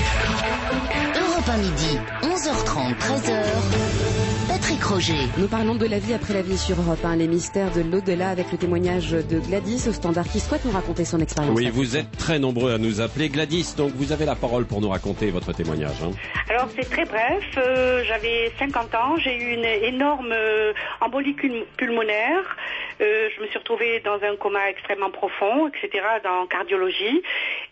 [0.00, 3.91] Europe 1 midi, 11h30, 13h.
[4.82, 5.28] Patrick Roger.
[5.38, 8.30] Nous parlons de la vie après la vie sur Europe 1, les mystères de l'au-delà
[8.30, 11.54] avec le témoignage de Gladys au standard qui souhaite nous raconter son expérience.
[11.56, 13.28] Oui, vous êtes très nombreux à nous appeler.
[13.28, 15.96] Gladys, donc vous avez la parole pour nous raconter votre témoignage.
[16.02, 16.10] hein.
[16.50, 21.36] Alors c'est très bref, euh, j'avais 50 ans, j'ai eu une énorme euh, embolie
[21.76, 22.56] pulmonaire,
[23.02, 27.22] Euh, je me suis retrouvée dans un coma extrêmement profond, etc., dans cardiologie,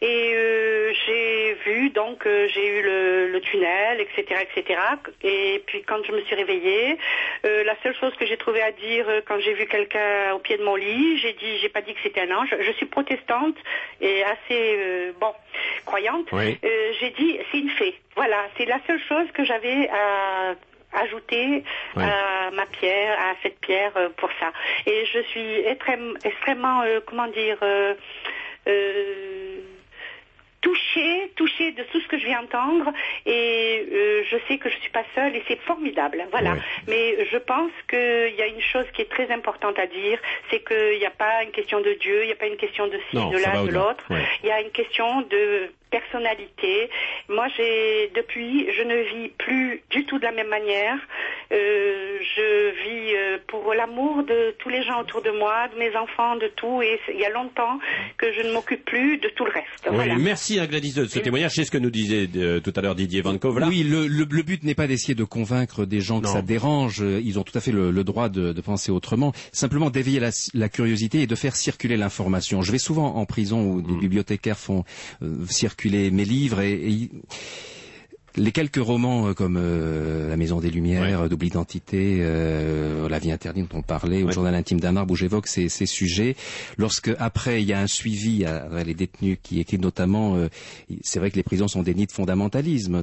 [0.01, 4.81] et euh, j'ai vu, donc euh, j'ai eu le, le tunnel, etc., etc.,
[5.23, 6.99] et puis quand je me suis réveillée,
[7.45, 10.39] euh, la seule chose que j'ai trouvé à dire euh, quand j'ai vu quelqu'un au
[10.41, 12.87] pied de mon lit, j'ai dit, j'ai pas dit que c'était un ange, je suis
[12.87, 13.57] protestante
[14.01, 14.37] et assez,
[14.79, 15.33] euh, bon,
[15.87, 16.59] croyante, Oui.
[16.65, 17.95] euh, j'ai dit c'est une fée.
[18.17, 20.55] Voilà, c'est la seule chose que j'avais à
[20.93, 21.65] ajouter
[21.97, 22.03] Oui.
[22.05, 24.53] à ma pierre, à cette pierre euh, pour ça.
[24.87, 27.95] Et je suis extrême- extrêmement, euh, comment dire, euh,
[28.69, 29.57] euh,
[30.61, 32.93] touchée, touchée de tout ce que je viens entendre
[33.25, 36.23] et euh, je sais que je suis pas seule et c'est formidable.
[36.31, 36.55] Voilà.
[36.87, 40.19] Mais je pense qu'il y a une chose qui est très importante à dire,
[40.51, 42.87] c'est qu'il n'y a pas une question de Dieu, il n'y a pas une question
[42.89, 44.05] de ci, Non, de là, de l'autre.
[44.43, 46.89] Il y a une question de personnalité.
[47.29, 50.97] Moi, j'ai depuis, je ne vis plus du tout de la même manière.
[51.53, 55.95] Euh, je vis euh, pour l'amour de tous les gens autour de moi, de mes
[55.97, 56.81] enfants, de tout.
[56.83, 57.79] Et c'est- il y a longtemps
[58.19, 59.67] que je ne m'occupe plus de tout le reste.
[59.89, 60.15] Oui, Voilà.
[60.17, 61.53] merci à Gladys de ce témoignage.
[61.55, 63.67] C'est ce que nous disait euh, tout à l'heure Didier Van Kovla.
[63.69, 66.33] Oui, le, le- le but n'est pas d'essayer de convaincre des gens que Non.
[66.33, 67.01] ça dérange.
[67.01, 69.33] Ils ont tout à fait le, le droit de, de penser autrement.
[69.53, 72.63] Simplement d'éveiller la, la curiosité et de faire circuler l'information.
[72.63, 73.87] Je vais souvent en prison où Mm.
[73.87, 74.85] des bibliothécaires font
[75.23, 77.11] euh, circuler mes livres et,
[78.37, 83.33] les quelques romans euh, comme euh, La Maison des Lumières, Double Identité, euh, La Vie
[83.33, 86.37] interdite dont on parlait, ou Le Journal intime d'un arbre où j'évoque ces, ces sujets,
[86.79, 90.49] lorsque après il y a un suivi à, à les détenus qui écrivent notamment, euh,
[91.03, 93.03] c'est vrai que les prisons sont des nids de fondamentalisme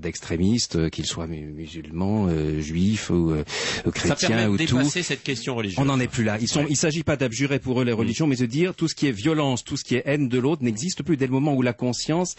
[0.00, 3.44] d'extrémistes, euh, qu'ils soient mu- musulmans, euh, juifs ou euh,
[3.92, 4.82] chrétiens ou tout.
[4.84, 5.78] cette question religieuse.
[5.80, 6.38] On n'en est plus là.
[6.40, 8.94] Ils sont, il s'agit pas d'abjurer pour eux les religions, mais de dire tout ce
[8.94, 11.54] qui est violence, tout ce qui est haine de l'autre n'existe plus dès le moment
[11.54, 12.34] où la conscience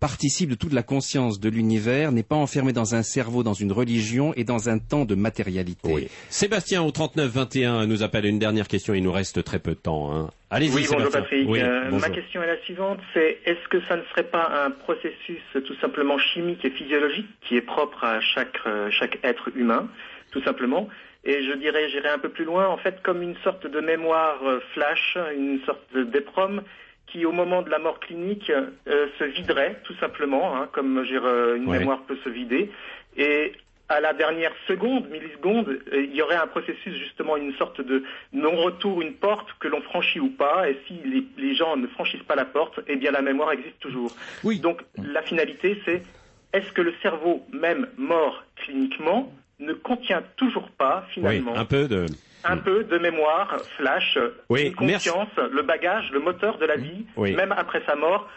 [0.00, 3.72] participe de toute la conscience de l'univers, n'est pas enfermée dans un cerveau, dans une
[3.72, 6.08] religion et dans un temps de matérialité.
[6.28, 8.94] Sébastien au 39-21 nous appelle une dernière question.
[8.94, 10.12] Il nous reste très peu de temps.
[10.14, 10.30] hein.
[10.50, 11.10] Allez-y, Oui, bonjour.
[11.10, 11.48] Patrick.
[11.48, 12.08] Oui, Euh, bonjour.
[12.08, 15.74] ma question est la suivante, c'est est-ce que ça ne serait pas un processus tout
[15.80, 19.88] simplement chimique et physiologique qui est propre à chaque, euh, chaque être humain,
[20.30, 20.88] tout simplement?
[21.24, 24.38] Et je dirais, j'irai un peu plus loin, en fait, comme une sorte de mémoire
[24.44, 25.80] euh, flash, une sorte
[26.12, 26.62] d'éprom
[27.06, 31.56] qui, au moment de la mort clinique, euh, se viderait, tout simplement, hein, comme euh,
[31.56, 31.78] une Ouais.
[31.78, 32.70] mémoire peut se vider.
[33.16, 33.52] Et
[33.88, 38.02] à la dernière seconde, milliseconde, euh, il y aurait un processus, justement, une sorte de
[38.32, 40.68] non-retour, une porte que l'on franchit ou pas.
[40.70, 43.78] Et si les, les gens ne franchissent pas la porte, eh bien, la mémoire existe
[43.80, 44.10] toujours.
[44.62, 46.02] Donc, la finalité, c'est
[46.54, 49.32] est-ce que le cerveau, même mort cliniquement,
[49.64, 52.06] ne contient toujours pas, Oui, finalement, un peu de.
[52.44, 55.08] un peu de mémoire, flash, Oui, une merci.
[55.08, 57.34] conscience, le bagage, le moteur de la vie, Oui.
[57.34, 58.28] même après sa mort.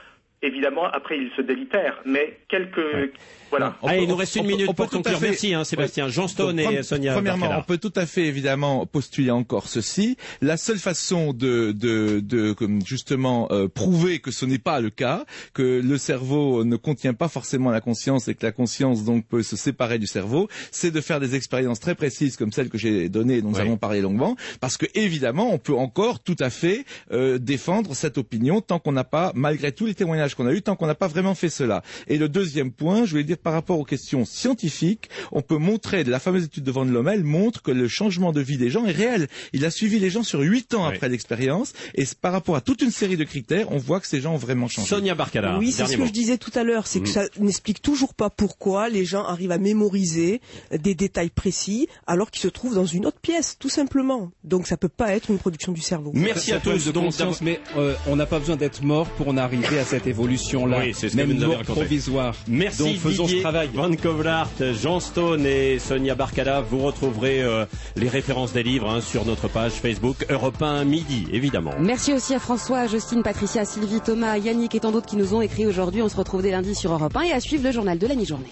[0.44, 3.12] Évidemment, après, il se délitère, mais quelques...
[3.50, 3.78] Voilà.
[3.82, 5.18] Allez, il nous reste une minute on peut pour tout conclure.
[5.20, 6.06] fait- Merci, hein, Sébastien.
[6.06, 6.12] Ouais.
[6.12, 7.62] Jean Stone Donc, et Sonia Premièrement, Barcala.
[7.62, 10.18] on peut tout à fait évidemment postuler encore ceci.
[10.42, 14.90] La seule façon de, de, de comme justement euh, prouver que ce n'est pas le
[14.90, 15.24] cas,
[15.54, 19.44] que le cerveau ne contient pas forcément la conscience et que la conscience donc peut
[19.44, 23.08] se séparer du cerveau, c'est de faire des expériences très précises comme celles que j'ai
[23.08, 26.84] données, dont nous avons parlé longuement, parce que évidemment, on peut encore tout à fait
[27.14, 30.62] euh, défendre cette opinion tant qu'on n'a pas, malgré tous les témoignages qu'on a eus,
[30.62, 31.84] tant qu'on n'a pas vraiment fait cela.
[32.08, 36.04] Et le deuxième point, je voulais dire par rapport aux questions scientifiques, on peut montrer,
[36.04, 38.92] la fameuse étude de Van Lommel montre que le changement de vie des gens est
[38.92, 39.28] réel.
[39.54, 42.82] Il a suivi les gens sur huit ans après l'expérience, et par rapport à toute
[42.82, 44.88] une série de critères, on voit que ces gens ont vraiment changé.
[44.88, 45.58] Sonia Barcala.
[45.58, 47.12] Oui, c'est ce que je disais tout à l'heure, c'est que Mm.
[47.12, 52.42] ça n'explique toujours pas pourquoi les gens arrivent à mémoriser des détails précis alors qu'ils
[52.42, 54.32] se trouvent dans une autre pièce, tout simplement.
[54.44, 56.12] Donc ça peut pas être une production du cerveau.
[56.14, 56.88] Merci à un problème tous.
[56.88, 59.86] de Donc, conscience, mais euh, on n'a pas besoin d'être mort pour en arriver à
[59.86, 60.80] cette évolution-là.
[60.80, 62.34] Oui, c'est ce que Même provisoire.
[62.48, 63.70] Merci Donc faisons Didier ce travail.
[63.74, 64.50] Van Kovlart,
[64.82, 66.62] Jean Stone et Sonia Barcala.
[66.62, 67.66] Vous retrouverez euh,
[67.96, 71.74] les références des livres hein, sur notre page Facebook Europe 1 Midi, évidemment.
[71.80, 75.42] Merci aussi à François, Justine, Patricia, Sylvie, Thomas, Yannick et tant d'autres qui nous ont
[75.42, 76.02] écrit aujourd'hui.
[76.02, 78.16] On se retrouve dès lundi sur Europe 1 et à suivre le journal de la
[78.16, 78.46] mi-journée.